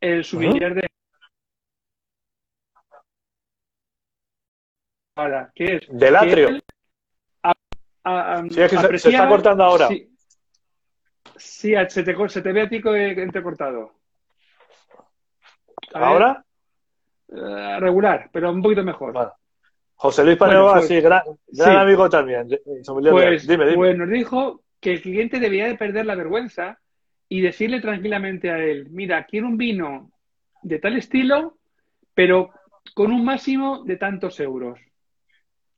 [0.00, 0.88] el sumiller de...
[5.22, 5.82] Ahora, ¿qué es?
[5.88, 6.48] Del atrio.
[8.50, 9.86] sí, es que se, está cortando ahora.
[11.36, 13.92] Sí, se, te, se te ve a ti entrecortado.
[15.94, 16.44] ¿Ahora?
[17.28, 19.32] Eh, regular, pero un poquito mejor.
[19.94, 21.22] José Luis Paneva, pues, sí, gran,
[21.76, 22.48] amigo también.
[22.48, 23.76] Pues, dime, dime.
[23.76, 26.80] pues nos dijo que el cliente debía de perder la vergüenza
[27.28, 30.10] y decirle tranquilamente a él, mira, quiero un vino
[30.62, 31.58] de tal estilo,
[32.12, 32.50] pero
[32.94, 34.80] con un máximo de tantos euros.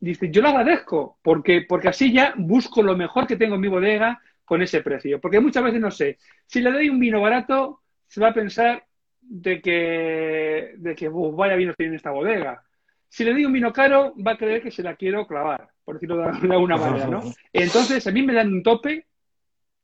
[0.00, 3.68] Dice, yo lo agradezco, porque, porque así ya busco lo mejor que tengo en mi
[3.68, 5.20] bodega con ese precio.
[5.20, 8.84] Porque muchas veces no sé, si le doy un vino barato, se va a pensar
[9.20, 12.62] de que, de que vaya vino tiene esta bodega.
[13.08, 15.94] Si le doy un vino caro, va a creer que se la quiero clavar, por
[15.94, 17.22] decirlo de alguna manera, ¿no?
[17.52, 19.06] Entonces, a mí me dan un tope,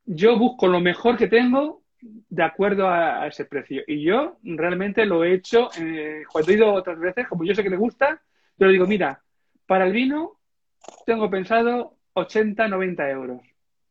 [0.04, 3.82] yo busco lo mejor que tengo de acuerdo a, ese precio.
[3.86, 7.62] Y yo realmente lo he hecho, eh, cuando he ido otras veces, como yo sé
[7.62, 8.20] que le gusta,
[8.58, 9.22] yo le digo, mira,
[9.70, 10.32] para el vino
[11.06, 13.40] tengo pensado 80, 90 euros.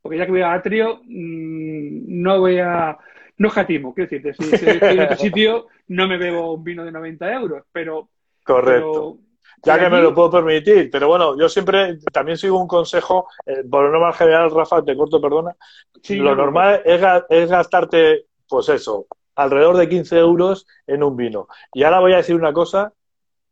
[0.01, 2.97] Porque ya que voy a Atrio, mm, no voy a
[3.37, 6.91] no jatimo, quiero decirte, si, estoy en otro sitio no me bebo un vino de
[6.91, 8.09] 90 euros, pero...
[8.43, 9.19] Correcto.
[9.63, 13.63] ya que me lo puedo permitir, pero bueno, yo siempre también sigo un consejo, eh,
[13.63, 15.55] por lo normal general, Rafa, te corto, perdona,
[16.09, 21.47] lo normal es, es gastarte, pues eso, alrededor de 15 euros en un vino.
[21.73, 22.91] Y ahora voy a decir una cosa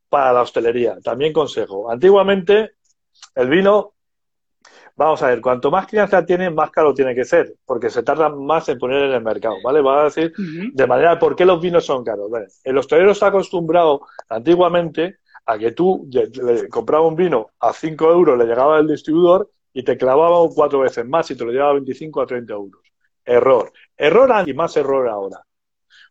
[0.10, 1.89] para la hostelería, también consejo.
[1.91, 2.72] Antiguamente
[3.36, 3.93] el vino
[4.97, 8.30] Vamos a ver, cuanto más crianza tiene, más caro tiene que ser, porque se tarda
[8.30, 9.80] más en poner en el mercado, ¿vale?
[9.80, 12.32] Va a decir de manera, ¿por qué los vinos son caros?
[12.64, 18.39] el hostelero está acostumbrado antiguamente a que tú le, comprabas un vino a 5 euros,
[18.39, 21.76] le llegaba el distribuidor y te clavaba cuatro veces más y te lo llevaba a
[21.76, 22.82] 25 a 30 euros.
[23.24, 23.72] Error.
[23.95, 25.43] Error y más error ahora.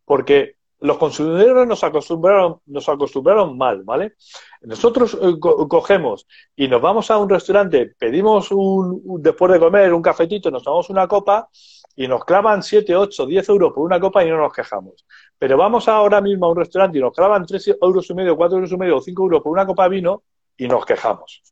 [0.05, 4.15] Porque los consumidores nos acostumbraron, nos acostumbraron mal, ¿vale?
[4.63, 10.03] Nosotros eh, cogemos y nos vamos a un restaurante, pedimos un, después de comer un
[10.03, 11.49] cafetito, nos tomamos una copa
[11.95, 15.07] y nos clavan 7, 8, 10 euros por una copa y no nos quejamos.
[15.39, 18.57] Pero vamos ahora mismo a un restaurante y nos clavan 3 euros y medio, 4
[18.57, 20.23] euros y medio o 5 euros por una copa de vino
[20.59, 21.43] y nos quejamos.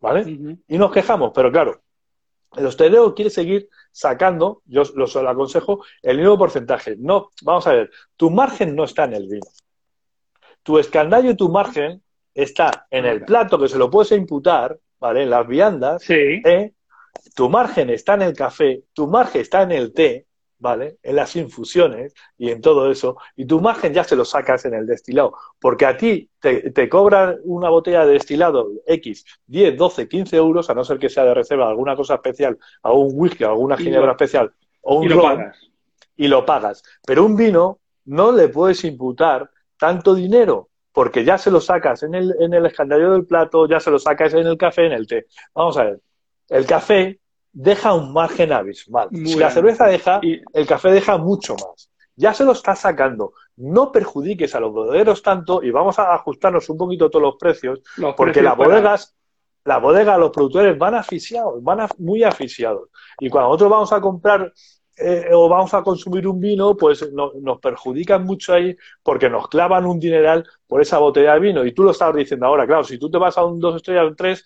[0.00, 0.58] ¿Vale?
[0.66, 1.80] Y nos quejamos, pero claro,
[2.56, 6.96] el hostelero quiere seguir sacando, yo los aconsejo, el mismo porcentaje.
[6.98, 9.46] No, vamos a ver, tu margen no está en el vino.
[10.62, 12.02] Tu escandallo y tu margen
[12.34, 15.22] está en el plato que se lo puedes imputar, ¿vale?
[15.22, 16.02] En las viandas.
[16.02, 16.40] Sí.
[16.44, 16.72] ¿eh?
[17.34, 20.26] Tu margen está en el café, tu margen está en el té,
[20.62, 20.98] ¿vale?
[21.02, 24.74] En las infusiones y en todo eso, y tu margen ya se lo sacas en
[24.74, 30.36] el destilado, porque a ti te, cobran una botella de destilado X 10, 12, 15
[30.36, 33.76] euros, a no ser que sea de reserva alguna cosa especial, a un whisky, alguna
[33.76, 34.52] ginebra especial,
[34.82, 35.22] o un y lo
[36.14, 36.84] y lo pagas.
[37.04, 42.14] Pero un vino no le puedes imputar tanto dinero, porque ya se lo sacas en
[42.14, 45.08] el, en el escandallo del plato, ya se lo sacas en el café, en el
[45.08, 45.26] té.
[45.52, 46.00] Vamos a ver,
[46.50, 47.18] el café
[47.52, 49.08] deja un margen abismal.
[49.12, 51.90] si la cerveza deja, el café deja mucho más.
[52.16, 53.32] Ya se lo está sacando.
[53.56, 57.80] No perjudiques a los bodegueros tanto y vamos a ajustarnos un poquito todos los precios,
[58.16, 59.14] porque las bodegas,
[59.64, 62.88] la bodega, los productores van asfixiados, van muy asfixiados.
[63.18, 64.52] Y cuando nosotros vamos a comprar
[64.96, 69.86] eh, o vamos a consumir un vino, pues nos perjudican mucho ahí porque nos clavan
[69.86, 71.64] un dineral por esa botella de vino.
[71.64, 74.06] Y tú lo estabas diciendo ahora, claro, si tú te vas a un dos estrellas,
[74.06, 74.44] un tres,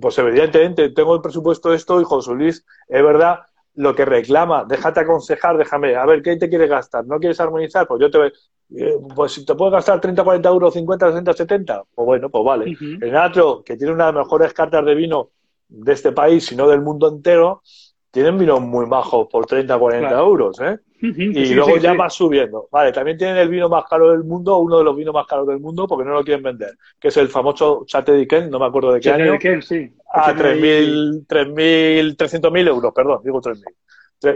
[0.00, 3.40] pues evidentemente tengo el presupuesto de esto y José Luis, es verdad,
[3.74, 7.06] lo que reclama, déjate aconsejar, déjame, a ver, ¿qué te quieres gastar?
[7.06, 7.86] ¿No quieres armonizar?
[7.86, 8.32] Pues yo te
[8.74, 12.44] eh, pues si te puedes gastar 30, 40 euros, 50, 60, 70, pues bueno, pues
[12.44, 12.76] vale.
[12.80, 15.30] El Natro, que tiene una de las mejores cartas de vino
[15.68, 17.62] de este país, y no del mundo entero,
[18.10, 20.78] tienen vinos muy bajos por 30, 40 euros, ¿eh?
[21.00, 22.68] Y luego ya va subiendo.
[22.70, 25.46] Vale, también tienen el vino más caro del mundo, uno de los vinos más caros
[25.46, 28.66] del mundo, porque no lo quieren vender, que es el famoso Chate de no me
[28.66, 29.38] acuerdo de qué año.
[29.38, 29.88] De sí.
[30.12, 33.62] A 3.300.000 euros, perdón, digo 3.000.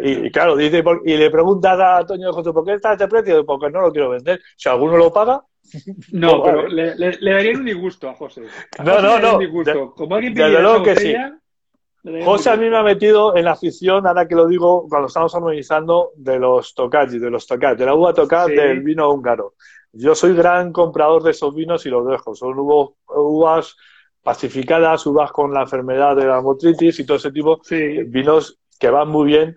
[0.02, 3.46] Y, y, claro, dice, y le preguntas a Toño José, ¿por qué está este precio?
[3.46, 4.40] Porque no lo quiero vender.
[4.56, 5.42] Si alguno lo paga.
[6.12, 8.42] No, pues pero le, le, daría un disgusto a José.
[8.84, 9.40] no, no, no.
[9.94, 11.14] Como alguien pide que sí.
[12.24, 15.34] José a mí me ha metido en la afición, ahora que lo digo, cuando estamos
[15.34, 19.55] armonizando, de los tocaji, de los tocaji, de la uva tocada del vino húngaro.
[19.92, 22.34] Yo soy gran comprador de esos vinos y los dejo.
[22.34, 23.76] Son uvas
[24.22, 28.88] pacificadas, uvas con la enfermedad de la motritis y todo ese tipo de vinos que
[28.88, 29.57] van muy bien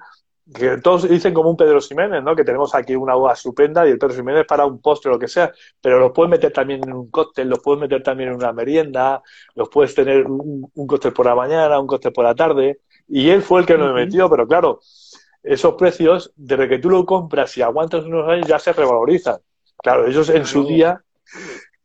[0.52, 2.36] que todos dicen como un Pedro Ximénez, ¿no?
[2.36, 5.20] Que tenemos aquí una uva estupenda y el Pedro Ximénez para un postre o lo
[5.20, 8.36] que sea, pero los puedes meter también en un cóctel, los puedes meter también en
[8.36, 9.22] una merienda,
[9.56, 13.42] los puedes tener un, cóctel por la mañana, un cóctel por la tarde, y él
[13.42, 14.80] fue el que lo metió, pero claro,
[15.42, 19.38] esos precios, desde que tú lo compras y aguantas unos años, ya se revalorizan.
[19.78, 21.02] Claro, ellos en su día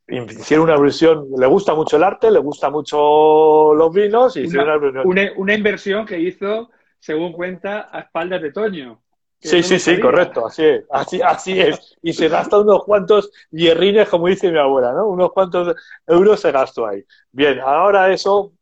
[0.08, 4.82] hicieron una versión, le gusta mucho el arte, le gusta mucho los vinos y hicieron
[4.82, 9.00] una, una, una inversión que hizo según cuenta, a espaldas de Toño.
[9.40, 11.96] Sí, sí, sí, correcto, así es, así, así es.
[12.02, 15.06] Y se gasta unos cuantos hierrines, como dice mi abuela, ¿no?
[15.06, 15.76] Unos cuantos
[16.06, 17.04] euros se gastó ahí.
[17.30, 18.52] Bien, ahora eso,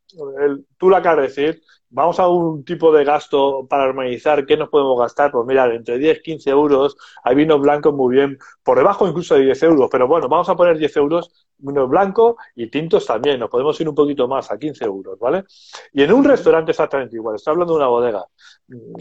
[0.77, 4.69] tú lo acabas de decir, vamos a un tipo de gasto para armonizar, ¿qué nos
[4.69, 5.31] podemos gastar?
[5.31, 9.45] Pues mira, entre 10, 15 euros, hay vinos blancos muy bien, por debajo incluso de
[9.45, 13.49] 10 euros, pero bueno, vamos a poner 10 euros, vinos blancos y tintos también, nos
[13.49, 15.45] podemos ir un poquito más, a 15 euros, ¿vale?
[15.93, 18.25] Y en un restaurante exactamente igual, estoy hablando de una bodega.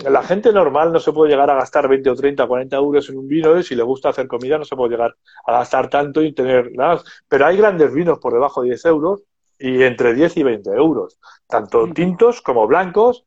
[0.09, 3.18] La gente normal no se puede llegar a gastar 20 o 30, 40 euros en
[3.18, 6.22] un vino, y si le gusta hacer comida no se puede llegar a gastar tanto
[6.22, 7.02] y tener nada.
[7.28, 9.22] Pero hay grandes vinos por debajo de 10 euros
[9.59, 13.24] y entre 10 y 20 euros, tanto tintos como blancos.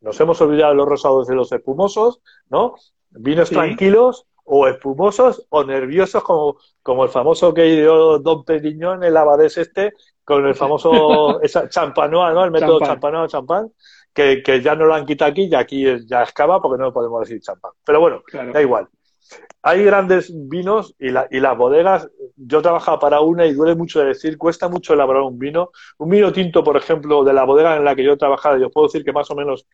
[0.00, 2.20] Nos hemos olvidado de los rosados y los espumosos,
[2.50, 2.74] ¿no?
[3.10, 9.16] Vinos tranquilos o espumosos o nerviosos como, como el famoso que dio Don Periñón, el
[9.16, 9.92] abadés este,
[10.24, 12.44] con el famoso esa, champanoa, ¿no?
[12.44, 13.72] El método champanoa, champán,
[14.12, 17.20] que, que, ya no lo han quitado aquí y aquí ya escapa porque no podemos
[17.20, 17.72] decir champán.
[17.84, 18.22] Pero bueno,
[18.52, 18.88] da igual
[19.62, 24.38] hay grandes vinos y, las bodegas, yo trabajaba para una y duele mucho de decir,
[24.38, 25.70] cuesta mucho elaborar un vino.
[25.98, 28.86] Un vino tinto, por ejemplo, de la bodega en la que yo trabajaba, yo puedo
[28.86, 29.66] decir que más o menos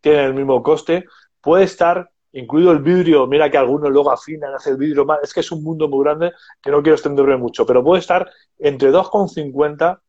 [0.00, 1.06] tiene el mismo coste,
[1.40, 5.34] puede estar incluido el vidrio, mira que algunos luego afinan, hacen el vidrio más, es
[5.34, 6.32] que es un mundo muy grande
[6.62, 10.00] que no quiero extenderme mucho, pero puede estar entre 2,50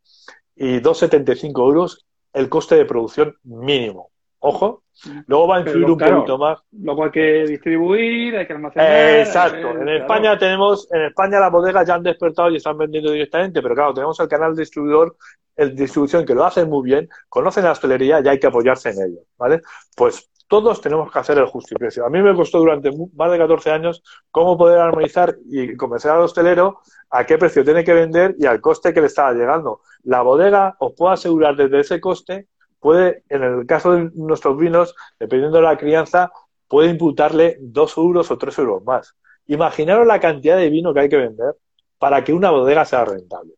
[0.56, 4.13] y 2,75 euros el coste de producción mínimo.
[4.46, 4.84] Ojo,
[5.28, 6.60] luego va a influir un poquito más.
[6.74, 9.20] Luego hay que distribuir, hay que almacenar.
[9.20, 9.72] exacto.
[9.72, 13.74] en España tenemos, en España las bodegas ya han despertado y están vendiendo directamente, pero
[13.74, 15.16] claro, tenemos el canal distribuidor,
[15.56, 19.12] el distribución que lo hacen muy bien, conocen la hostelería y hay que apoyarse en
[19.12, 19.62] ello, ¿vale?
[19.96, 22.06] Pues todos tenemos que hacer el justo precio.
[22.06, 26.20] A mí me costó durante más de 14 años cómo poder armonizar y convencer al
[26.20, 29.80] hostelero a qué precio tiene que vender y al coste que le estaba llegando.
[30.04, 32.50] La bodega os puedo asegurar desde ese coste
[32.84, 36.32] puede, en el caso de nuestros vinos, dependiendo de la crianza,
[36.68, 39.16] puede imputarle dos euros o tres euros más.
[39.48, 41.56] Imaginaros la cantidad de vino que hay que vender
[41.98, 43.54] para que una bodega sea rentable.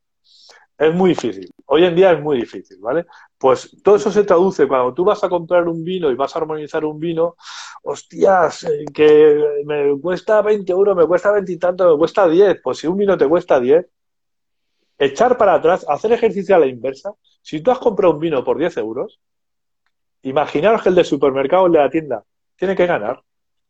[0.78, 1.50] Es muy difícil.
[1.66, 3.06] Hoy en día es muy difícil, ¿vale?
[3.38, 6.40] Pues todo eso se traduce cuando tú vas a comprar un vino y vas a
[6.40, 7.36] armonizar un vino,
[7.84, 12.60] hostias, eh, que me cuesta 20 euros, me cuesta 20 y tanto, me cuesta 10.
[12.62, 13.86] Pues si un vino te cuesta 10,
[15.00, 17.14] echar para atrás, hacer ejercicio a la inversa.
[17.46, 19.20] Si tú has comprado un vino por 10 euros,
[20.24, 22.24] imaginaros que el de supermercado, el de la tienda,
[22.56, 23.22] tiene que ganar.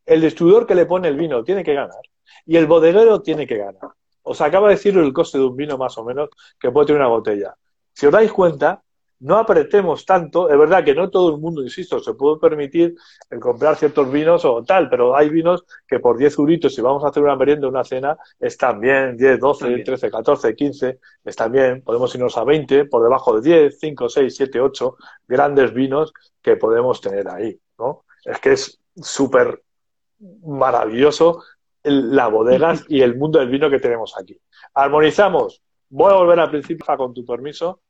[0.05, 1.99] El distribuidor que le pone el vino tiene que ganar.
[2.45, 3.91] Y el bodeguero tiene que ganar.
[4.21, 7.01] Os acaba de decir el coste de un vino más o menos que puede tener
[7.01, 7.53] una botella.
[7.91, 8.81] Si os dais cuenta,
[9.19, 10.49] no apretemos tanto.
[10.49, 12.95] Es verdad que no todo el mundo, insisto, se puede permitir
[13.29, 17.03] el comprar ciertos vinos o tal, pero hay vinos que por 10 euritos, si vamos
[17.03, 21.81] a hacer una merienda, una cena, están bien, 10, 12, 13, 14, 15, están bien.
[21.81, 24.97] Podemos irnos a 20, por debajo de 10, 5, 6, 7, 8,
[25.27, 28.05] grandes vinos que podemos tener ahí, ¿no?
[28.23, 29.61] Es que es súper
[30.43, 31.43] maravilloso
[31.83, 34.39] las bodegas y el mundo del vino que tenemos aquí.
[34.73, 35.61] Armonizamos.
[35.89, 37.81] Voy a volver al principio, con tu permiso.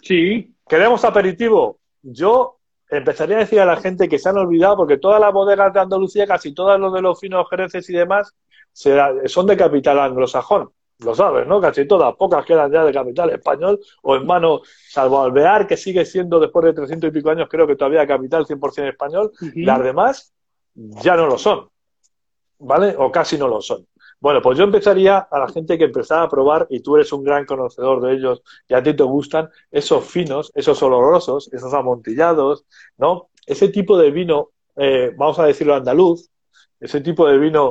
[0.00, 0.54] Sí.
[0.68, 1.78] ¿Queremos aperitivo?
[2.02, 5.72] Yo empezaría a decir a la gente que se han olvidado, porque todas las bodegas
[5.72, 8.34] de Andalucía, casi todas los de los finos jereces y demás,
[8.72, 10.70] son de capital anglosajón.
[10.98, 11.60] Lo sabes, ¿no?
[11.60, 16.04] Casi todas, pocas quedan ya de capital español o en mano, salvo Alvear, que sigue
[16.04, 19.32] siendo después de 300 y pico años, creo que todavía capital 100% español.
[19.56, 20.32] Las demás
[20.74, 21.68] ya no lo son,
[22.58, 22.94] ¿vale?
[22.96, 23.84] O casi no lo son.
[24.22, 27.24] Bueno, pues yo empezaría a la gente que empezara a probar, y tú eres un
[27.24, 32.64] gran conocedor de ellos y a ti te gustan, esos finos, esos olorosos, esos amontillados,
[32.98, 33.30] ¿no?
[33.44, 36.30] Ese tipo de vino, eh, vamos a decirlo andaluz,
[36.78, 37.70] ese tipo de vino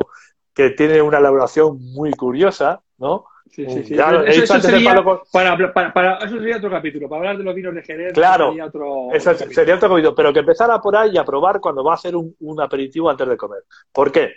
[0.54, 3.28] que tiene una elaboración muy curiosa, ¿no?
[3.50, 3.96] Sí, sí, sí.
[4.28, 8.14] eso, sería, para, para, eso sería otro capítulo, para hablar de los vinos de Jerez.
[8.14, 11.62] Claro, sería otro, eso sería otro capítulo, pero que empezara por ahí y a probar
[11.62, 13.64] cuando va a hacer un, un aperitivo antes de comer.
[13.94, 14.34] ¿Por qué?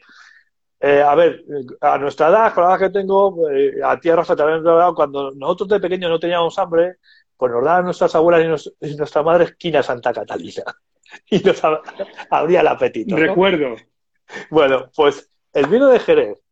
[0.87, 1.43] Eh, a ver,
[1.81, 4.63] a nuestra edad, con la edad que tengo, eh, a ti, Rosa, también
[4.95, 6.97] cuando nosotros de pequeños no teníamos hambre,
[7.39, 10.63] pues nos daban nuestras abuelas y, nuestra madre esquina Santa Catalina.
[11.31, 11.63] Y nos
[12.29, 13.17] abría el apetito.
[13.17, 13.77] Recuerdo.
[14.51, 16.43] Bueno, pues el vino de Jerez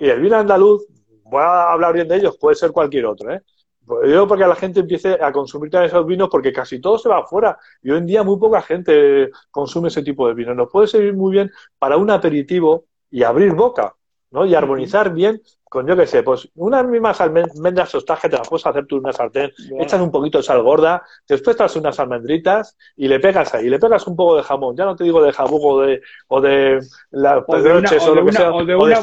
[0.00, 0.86] y el vino andaluz,
[1.22, 3.42] voy a hablar bien de ellos, puede ser cualquier otro, ¿eh?
[3.84, 7.08] Pues yo porque la gente empiece a consumir también esos vinos porque casi todo se
[7.08, 10.54] va afuera y hoy en día muy poca gente consume ese tipo de vino.
[10.54, 13.94] Nos puede servir muy bien para un aperitivo y abrir boca,
[14.30, 14.44] ¿no?
[14.44, 18.48] Y armonizar bien con, yo qué sé, pues unas mismas almendras tostadas que te las
[18.48, 19.50] puedes hacer tú en una sartén,
[19.80, 23.78] echas un poquito de sal gorda, después traes unas almendritas y le pegas ahí, le
[23.78, 26.80] pegas un poco de jamón, ya no te digo de jabugo o de, o de
[27.10, 29.00] la o, lo que sea, o de, una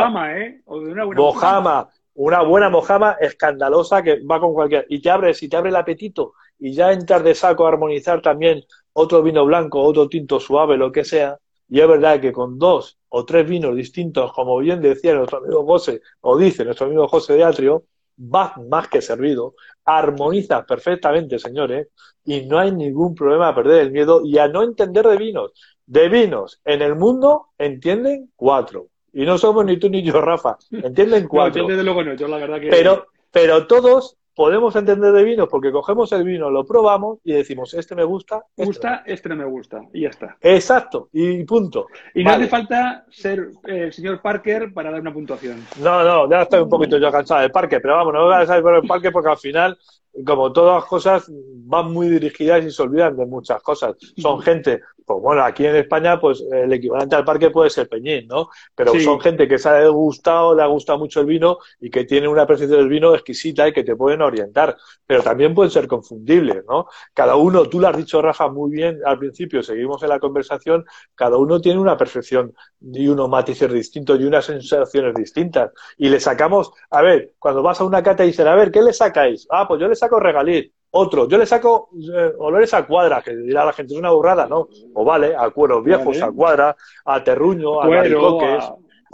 [0.00, 0.62] Mojama, ¿eh?
[0.64, 5.10] O de una buena mojama, una buena mojama escandalosa que va con cualquier, y te
[5.10, 9.22] abre, si te abre el apetito y ya entras de saco a armonizar también otro
[9.22, 11.38] vino blanco, otro tinto suave, lo que sea,
[11.68, 15.64] Y es verdad que con dos o tres vinos distintos, como bien decía nuestro amigo
[15.64, 17.84] José, o dice nuestro amigo José de Atrio,
[18.16, 19.54] vas más que servido,
[19.84, 21.88] armonizas perfectamente, señores,
[22.24, 25.52] y no hay ningún problema a perder el miedo y a no entender de vinos.
[25.86, 28.88] De vinos en el mundo entienden cuatro.
[29.12, 30.58] Y no somos ni tú ni yo, Rafa.
[30.70, 31.68] Entienden cuatro.
[31.68, 32.68] No, luego no, yo la verdad que...
[32.68, 37.72] Pero, pero todos podemos entender de vinos porque cogemos el vino, lo probamos y decimos,
[37.72, 38.44] este me gusta.
[38.50, 39.80] Este gusta, este no me gusta.
[39.94, 40.36] Y ya está.
[40.42, 41.86] Exacto, y punto.
[42.14, 45.64] Y no hace falta ser eh, el señor Parker para dar una puntuación.
[45.80, 48.46] No, no, ya estoy un poquito yo cansado de Parker, pero vamos, no voy a
[48.46, 49.78] saber por el Parker porque al final
[50.24, 53.96] como todas las cosas, van muy dirigidas y se olvidan de muchas cosas.
[54.16, 58.26] Son gente, pues bueno, aquí en España, pues el equivalente al parque puede ser Peñín,
[58.26, 58.48] ¿no?
[58.74, 62.04] Pero son gente que se ha gustado, le ha gustado mucho el vino y que
[62.04, 64.76] tiene una percepción del vino exquisita y que te pueden orientar.
[65.06, 66.86] Pero también pueden ser confundibles, ¿no?
[67.14, 70.84] Cada uno, tú lo has dicho, Rafa, muy bien al principio, seguimos en la conversación,
[71.14, 75.70] cada uno tiene una percepción y unos matices distintos y unas sensaciones distintas.
[75.96, 78.82] Y le sacamos, a ver, cuando vas a una cata y dicen, a ver, ¿qué
[78.82, 79.46] le sacáis?
[79.50, 80.72] Ah, pues yo le saco regalit.
[80.96, 84.46] Otro, yo le saco eh, olores a cuadra, que dirá la gente, es una burrada,
[84.46, 84.68] ¿no?
[84.94, 88.64] O vale, a cueros viejos, a cuadra, a terruño, a maricoques,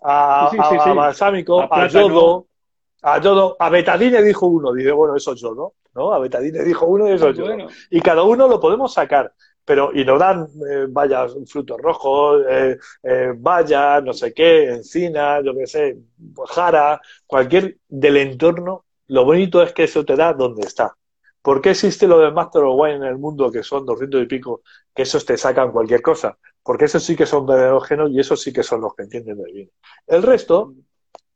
[0.03, 2.47] a, a, balsámico, a, yodo,
[3.03, 6.13] a yodo, a betadine dijo uno, dice, bueno, eso es yodo, ¿no?
[6.13, 7.57] A betadine dijo uno y eso es yodo.
[7.91, 9.33] Y cada uno lo podemos sacar
[9.65, 13.33] pero y nos dan eh, vallas, frutos rojos, eh, eh,
[14.03, 15.99] no sé qué, encina, yo qué sé,
[16.49, 20.97] jara, cualquier del entorno lo bonito es que eso te da donde está.
[21.43, 24.27] ¿Por qué existe lo del Master of Wine en el mundo, que son 200 y
[24.27, 24.63] pico,
[24.95, 26.39] que esos te sacan cualquier cosa?
[26.63, 29.53] Porque esos sí que son verdaderos y esos sí que son los que entienden de
[29.53, 29.71] vino.
[30.07, 30.75] El resto,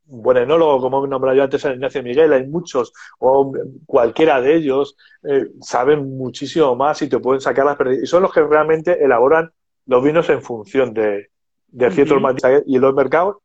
[0.05, 3.51] bueno, enólogo, como he nombrado yo antes a Ignacio Miguel, hay muchos, o
[3.85, 8.03] cualquiera de ellos, eh, saben muchísimo más y te pueden sacar las perdidas.
[8.03, 9.51] Y son los que realmente elaboran
[9.85, 11.31] los vinos en función de,
[11.67, 12.63] de ciertos matices.
[12.65, 13.37] Y los mercados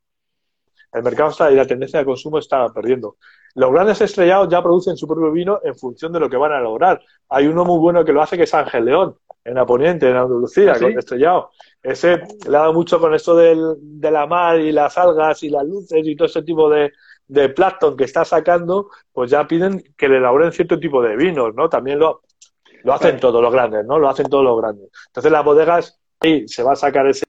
[0.92, 3.16] el mercado está y la tendencia de consumo está perdiendo.
[3.54, 6.60] Los grandes estrellados ya producen su propio vino en función de lo que van a
[6.60, 7.00] lograr.
[7.28, 10.16] Hay uno muy bueno que lo hace que es Ángel León, en la Poniente, en
[10.16, 11.50] Andalucía, ¿Ah, con estrellado.
[11.82, 15.50] Ese le ha dado mucho con esto del, de la mar y las algas y
[15.50, 16.92] las luces y todo ese tipo de,
[17.26, 21.54] de plancton que está sacando, pues ya piden que le elaboren cierto tipo de vinos,
[21.54, 21.68] ¿no?
[21.68, 22.22] También lo,
[22.84, 23.98] lo hacen todos los grandes, ¿no?
[23.98, 24.90] Lo hacen todos los grandes.
[25.08, 27.24] Entonces las bodegas, ahí se va a sacar ese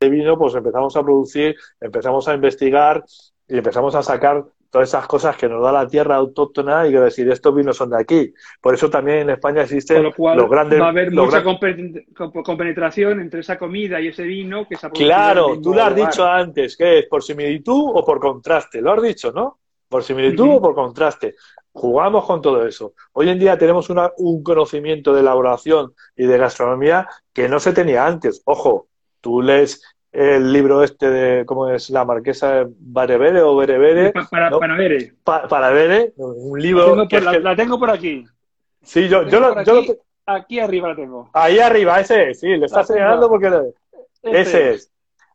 [0.00, 3.04] vino, pues empezamos a producir, empezamos a investigar
[3.48, 7.00] y empezamos a sacar todas esas cosas que nos da la tierra autóctona y que
[7.00, 8.32] decir, estos vinos son de aquí.
[8.60, 10.80] Por eso también en España existen lo cual, los grandes...
[10.80, 15.74] Va a haber mucha compenetración entre esa comida y ese vino que se Claro, tú
[15.74, 17.06] lo has dicho antes, ¿qué es?
[17.06, 18.80] ¿Por similitud o por contraste?
[18.80, 19.58] Lo has dicho, ¿no?
[19.88, 21.34] ¿Por similitud o por contraste?
[21.72, 22.94] Jugamos con todo eso.
[23.12, 28.06] Hoy en día tenemos un conocimiento de elaboración y de gastronomía que no se tenía
[28.06, 28.42] antes.
[28.44, 28.88] Ojo,
[29.20, 31.90] Tú lees el libro este de, ¿cómo es?
[31.90, 34.12] La marquesa Barevere o Berebere.
[34.12, 35.14] Para, para, Bere.
[35.24, 36.94] para Bere, un libro.
[36.94, 38.24] la, tengo por aquí.
[38.82, 39.54] Sí, yo, yo, lo,
[40.26, 41.30] aquí, arriba la tengo.
[41.32, 43.48] Ahí arriba, ese es, sí, le está señalando porque
[44.22, 44.92] este ese es.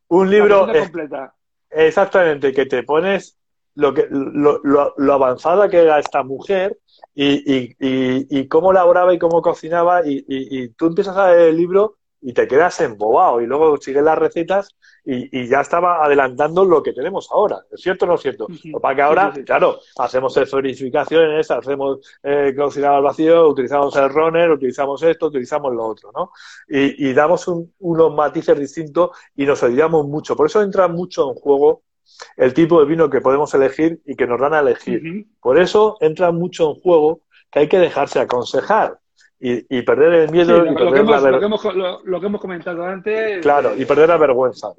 [0.08, 0.68] Un libro.
[0.68, 1.34] completa.
[1.70, 3.38] Exactamente, que te pones
[3.76, 6.78] lo, que, lo, lo, avanzada que era esta mujer
[7.16, 11.50] y, y, y, y cómo laboraba y cómo cocinaba y, y, tú empiezas a leer
[11.50, 16.64] el libro y te quedas embobado y luego sigues las recetas y, ya estaba adelantando
[16.64, 17.60] lo que tenemos ahora.
[17.70, 18.48] ¿Es cierto o no es cierto?
[18.82, 25.04] Para que ahora, claro, hacemos verificaciones, hacemos eh, cocinado al vacío, utilizamos el runner, utilizamos
[25.04, 26.32] esto, utilizamos lo otro, ¿no?
[26.70, 27.48] Y, damos
[27.80, 30.36] unos matices distintos y nos ayudamos mucho.
[30.36, 31.84] Por eso entra mucho en juego
[32.38, 35.28] el tipo de vino que podemos elegir y que nos dan a elegir.
[35.42, 37.22] Por eso entra mucho en juego
[37.52, 39.00] que hay que dejarse aconsejar
[39.46, 41.72] y, perder el miedo y perder la vergüenza.
[41.74, 43.42] Lo, que hemos comentado antes.
[43.42, 44.70] Claro, y perder la vergüenza.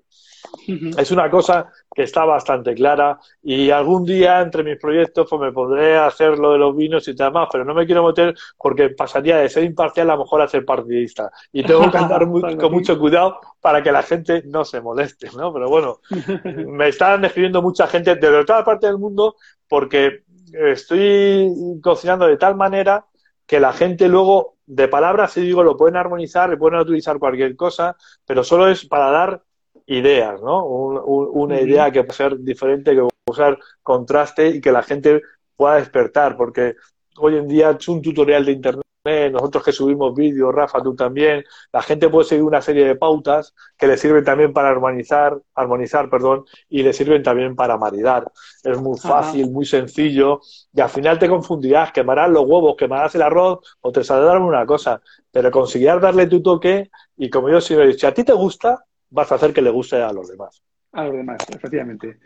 [0.96, 5.52] Es una cosa que está bastante clara y algún día entre mis proyectos pues me
[5.52, 9.38] podré hacer lo de los vinos y demás, pero no me quiero meter porque pasaría
[9.38, 12.26] de ser imparcial a lo mejor a ser partidista y tengo que andar
[12.58, 15.52] con mucho cuidado para que la gente no se moleste, ¿no?
[15.52, 15.98] Pero bueno,
[16.66, 19.36] me están escribiendo mucha gente de toda parte del mundo
[19.68, 21.50] porque estoy
[21.82, 23.04] cocinando de tal manera
[23.46, 27.56] que la gente luego de palabras, si digo, lo pueden armonizar, y pueden utilizar cualquier
[27.56, 27.96] cosa,
[28.26, 29.42] pero solo es para dar
[29.86, 30.64] ideas, ¿no?
[30.64, 35.22] una idea que puede ser diferente, que puede usar contraste y que la gente
[35.56, 36.76] pueda despertar, porque
[37.18, 41.44] hoy en día es un tutorial de internet nosotros que subimos vídeos, Rafa, tú también,
[41.72, 46.08] la gente puede seguir una serie de pautas que le sirven también para armonizar, armonizar,
[46.08, 48.30] perdón, y le sirven también para maridar.
[48.62, 50.40] Es muy fácil, muy sencillo,
[50.72, 54.64] y al final te confundirás, quemarás los huevos, quemarás el arroz, o te saldrá una
[54.64, 58.32] cosa, pero conseguirás darle tu toque, y como yo siempre he dicho, a ti te
[58.32, 60.62] gusta, vas a hacer que le guste a los demás.
[60.92, 62.20] A los demás, efectivamente.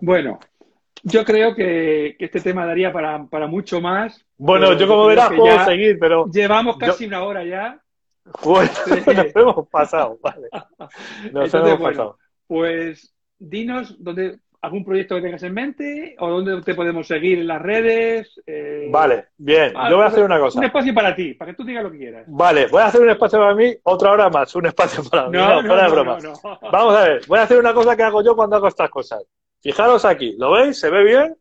[0.00, 0.38] Bueno,
[1.02, 4.24] yo creo que, este tema daría para, mucho más.
[4.36, 6.26] Bueno, yo como verás puedo seguir, pero...
[6.26, 7.80] Llevamos casi una hora ya.
[8.44, 8.70] Bueno,
[9.06, 10.48] nos hemos pasado, vale.
[11.32, 12.18] Nos hemos pasado.
[12.46, 17.48] Pues dinos dónde, algún proyecto que tengas en mente o dónde te podemos seguir en
[17.48, 18.40] las redes.
[18.46, 19.72] Eh, vale, bien.
[19.90, 20.58] yo voy a hacer una cosa.
[20.60, 22.24] Un espacio para ti, para que tú digas lo que quieras.
[22.28, 25.36] Vale, voy a hacer un espacio para mí, otra hora más, un espacio para mí.
[25.36, 26.24] No, no, fuera de bromas.
[26.70, 29.22] Vamos a ver, voy a hacer una cosa que hago yo cuando hago estas cosas.
[29.62, 30.78] Fijaros aquí, ¿lo veis?
[30.78, 31.36] ¿Se ve bien?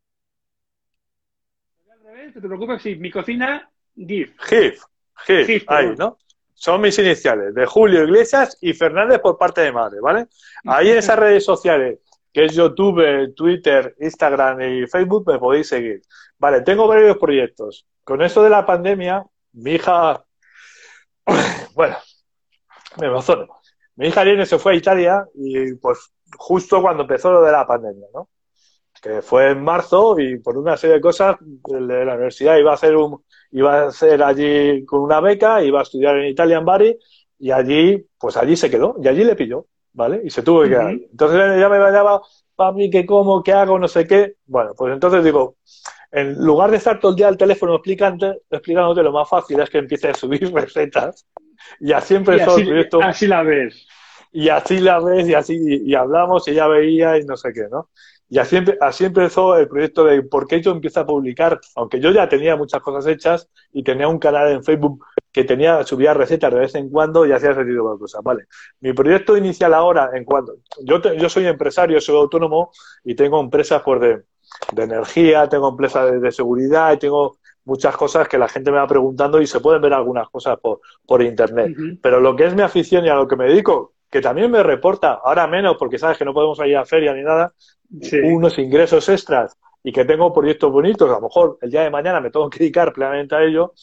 [1.91, 4.35] Al revés, no te preocupes, sí, mi cocina, GIF.
[4.47, 4.83] GIF,
[5.25, 6.17] GIF, ahí, ¿no?
[6.53, 10.27] Son mis iniciales, de Julio Iglesias y Fernández por parte de madre, ¿vale?
[10.65, 11.99] Ahí en esas redes sociales
[12.31, 16.01] que es YouTube, Twitter, Instagram y Facebook, me podéis seguir.
[16.37, 17.85] Vale, tengo varios proyectos.
[18.03, 20.23] Con esto de la pandemia, mi hija,
[21.75, 21.97] bueno,
[22.99, 23.60] me emociono.
[23.95, 27.65] Mi hija Irene se fue a Italia y pues justo cuando empezó lo de la
[27.65, 28.29] pandemia, ¿no?
[29.01, 32.75] Que fue en marzo y por una serie de cosas de la universidad iba a
[32.75, 36.65] hacer un, iba a hacer allí con una beca, iba a estudiar en Italia en
[36.65, 36.97] Bari
[37.39, 39.65] y allí, pues allí se quedó y allí le pilló.
[39.93, 40.21] ¿vale?
[40.23, 42.21] Y se tuvo que quedar Entonces ya me vayaba,
[42.55, 43.43] papi, ¿qué como?
[43.43, 43.77] ¿Qué hago?
[43.79, 44.35] No sé qué.
[44.45, 45.57] Bueno, pues entonces digo,
[46.11, 49.69] en lugar de estar todo el día al teléfono explicándote, explicándote lo más fácil es
[49.69, 51.25] que empieces a subir recetas.
[51.79, 53.01] Y así empezó el proyecto.
[53.01, 53.87] Así la ves.
[54.31, 57.67] Y así la ves y así y, hablamos y ella veía y no sé qué,
[57.69, 57.89] ¿no?
[58.29, 62.11] Y así, así empezó el proyecto de por qué yo empiezo a publicar, aunque yo
[62.11, 65.03] ya tenía muchas cosas hechas y tenía un canal en Facebook
[65.33, 68.45] que tenía, subía recetas de vez en cuando y hacía ese tipo de cosas, ¿vale?
[68.79, 72.71] Mi proyecto inicial ahora, en cuanto, yo, yo soy empresario, soy autónomo
[73.03, 74.23] y tengo empresas por de,
[74.77, 79.41] energía, tengo empresas de, seguridad y tengo muchas cosas que la gente me va preguntando
[79.41, 81.75] y se pueden ver algunas cosas por, por internet.
[82.01, 84.63] Pero lo que es mi afición y a lo que me dedico, que también me
[84.63, 87.53] reporta, ahora menos porque sabes que no podemos ir a feria ni nada,
[88.23, 92.19] unos ingresos extras y que tengo proyectos bonitos, a lo mejor el día de mañana
[92.19, 93.73] me tengo que dedicar plenamente a ello,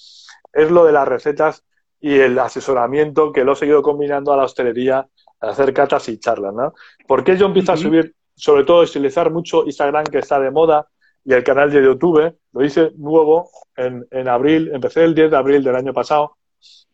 [0.53, 1.65] es lo de las recetas
[2.01, 5.09] y el asesoramiento que lo he seguido combinando a la hostelería,
[5.41, 6.75] a hacer catas y charlas, ¿no?
[7.07, 10.89] Porque yo empiezo a subir, sobre todo, a utilizar mucho Instagram, que está de moda,
[11.29, 15.37] y el canal de YouTube, lo hice nuevo en, en abril, empecé el 10 de
[15.37, 16.39] abril del año pasado,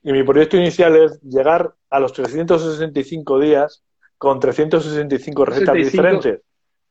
[0.03, 3.85] y mi proyecto inicial es llegar a los 365 días
[4.19, 6.41] con 365 recetas diferentes.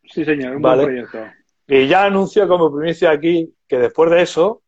[0.06, 1.18] Sí, señor, un buen proyecto.
[1.68, 4.62] Y ya anuncio como primicia aquí que después de eso,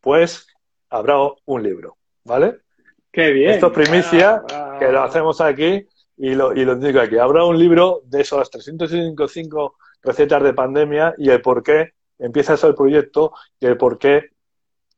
[0.00, 0.46] pues
[0.88, 2.60] habrá un libro, ¿vale?
[3.12, 3.50] Qué bien.
[3.50, 4.42] Esto es primicia,
[4.78, 5.86] que lo hacemos aquí
[6.16, 7.18] y lo, y lo digo aquí.
[7.18, 12.72] Habrá un libro de esos 355 recetas de pandemia y el por qué empieza ese
[12.74, 14.30] proyecto y el por qué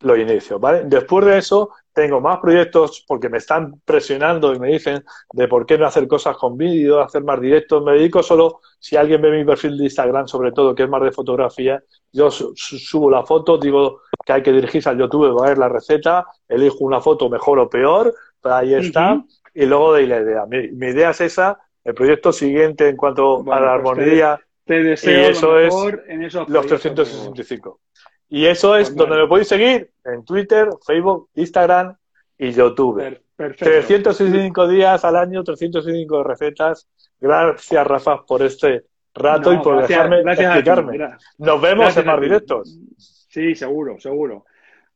[0.02, 0.82] lo inicio, ¿vale?
[0.84, 5.66] Después de eso, tengo más proyectos porque me están presionando y me dicen de por
[5.66, 7.84] qué no hacer cosas con vídeo, hacer más directos.
[7.84, 11.02] Me dedico solo, si alguien ve mi perfil de Instagram, sobre todo, que es más
[11.02, 11.82] de fotografía,
[12.12, 16.26] yo subo la foto, digo que hay que dirigirse al YouTube a ver la receta,
[16.48, 19.22] elijo una foto mejor o peor, pero ahí está,
[19.54, 20.46] y luego doy la idea.
[20.46, 24.40] Mi, idea es esa, el proyecto siguiente en cuanto a la pues armonía.
[24.72, 25.74] Te, deseo eso es
[26.08, 27.80] en esos los 365.
[28.28, 31.94] Y eso es pues donde me podéis seguir en Twitter, Facebook, Instagram
[32.38, 33.20] y YouTube.
[33.36, 33.64] Perfecto.
[33.64, 36.88] 365 días al año, 365 recetas.
[37.20, 40.98] Gracias, Rafa, por este rato y por dejarme explicarme.
[41.38, 42.78] Nos vemos en más directos.
[42.96, 44.46] Sí, seguro, seguro.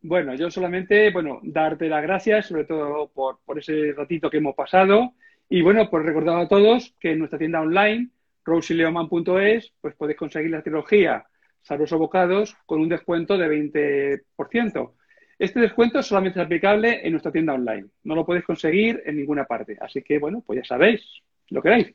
[0.00, 4.54] Bueno, yo solamente, bueno, darte las gracias, sobre todo por, por ese ratito que hemos
[4.54, 5.12] pasado.
[5.48, 8.10] Y bueno, pues recordar a todos que en nuestra tienda online,
[8.46, 11.26] roseleoman.es, pues podéis conseguir la trilogía
[11.60, 14.92] sabrosos bocados con un descuento de 20%.
[15.38, 17.88] Este descuento solamente es aplicable en nuestra tienda online.
[18.04, 19.76] No lo podéis conseguir en ninguna parte.
[19.80, 21.02] Así que, bueno, pues ya sabéis,
[21.50, 21.92] lo queréis.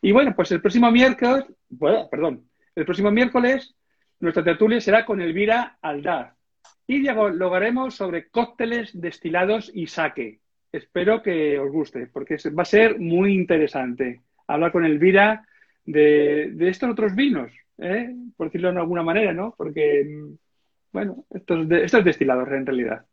[0.00, 3.74] Y bueno, pues el próximo miércoles, bueno, perdón, el próximo miércoles
[4.20, 6.34] nuestra tertulia será con Elvira Aldaz
[6.86, 10.40] y dialogaremos sobre cócteles destilados y saque.
[10.72, 15.46] Espero que os guste, porque va a ser muy interesante hablar con Elvira
[15.88, 18.14] de, de estos otros vinos, ¿eh?
[18.36, 19.54] por decirlo de alguna manera, ¿no?
[19.56, 20.34] Porque, mm,
[20.92, 23.06] bueno, esto es, de, esto destilador en realidad.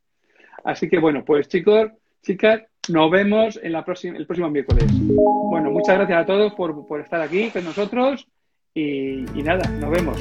[0.63, 4.85] Así que, bueno, pues chicos, chicas, nos vemos en la próxima, el próximo miércoles.
[4.91, 8.27] Bueno, muchas gracias a todos por, por estar aquí con nosotros
[8.73, 10.17] y, y nada, nos vemos.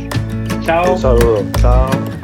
[0.63, 0.93] Chao.
[0.93, 1.45] Un saludo.
[1.61, 2.24] Chao.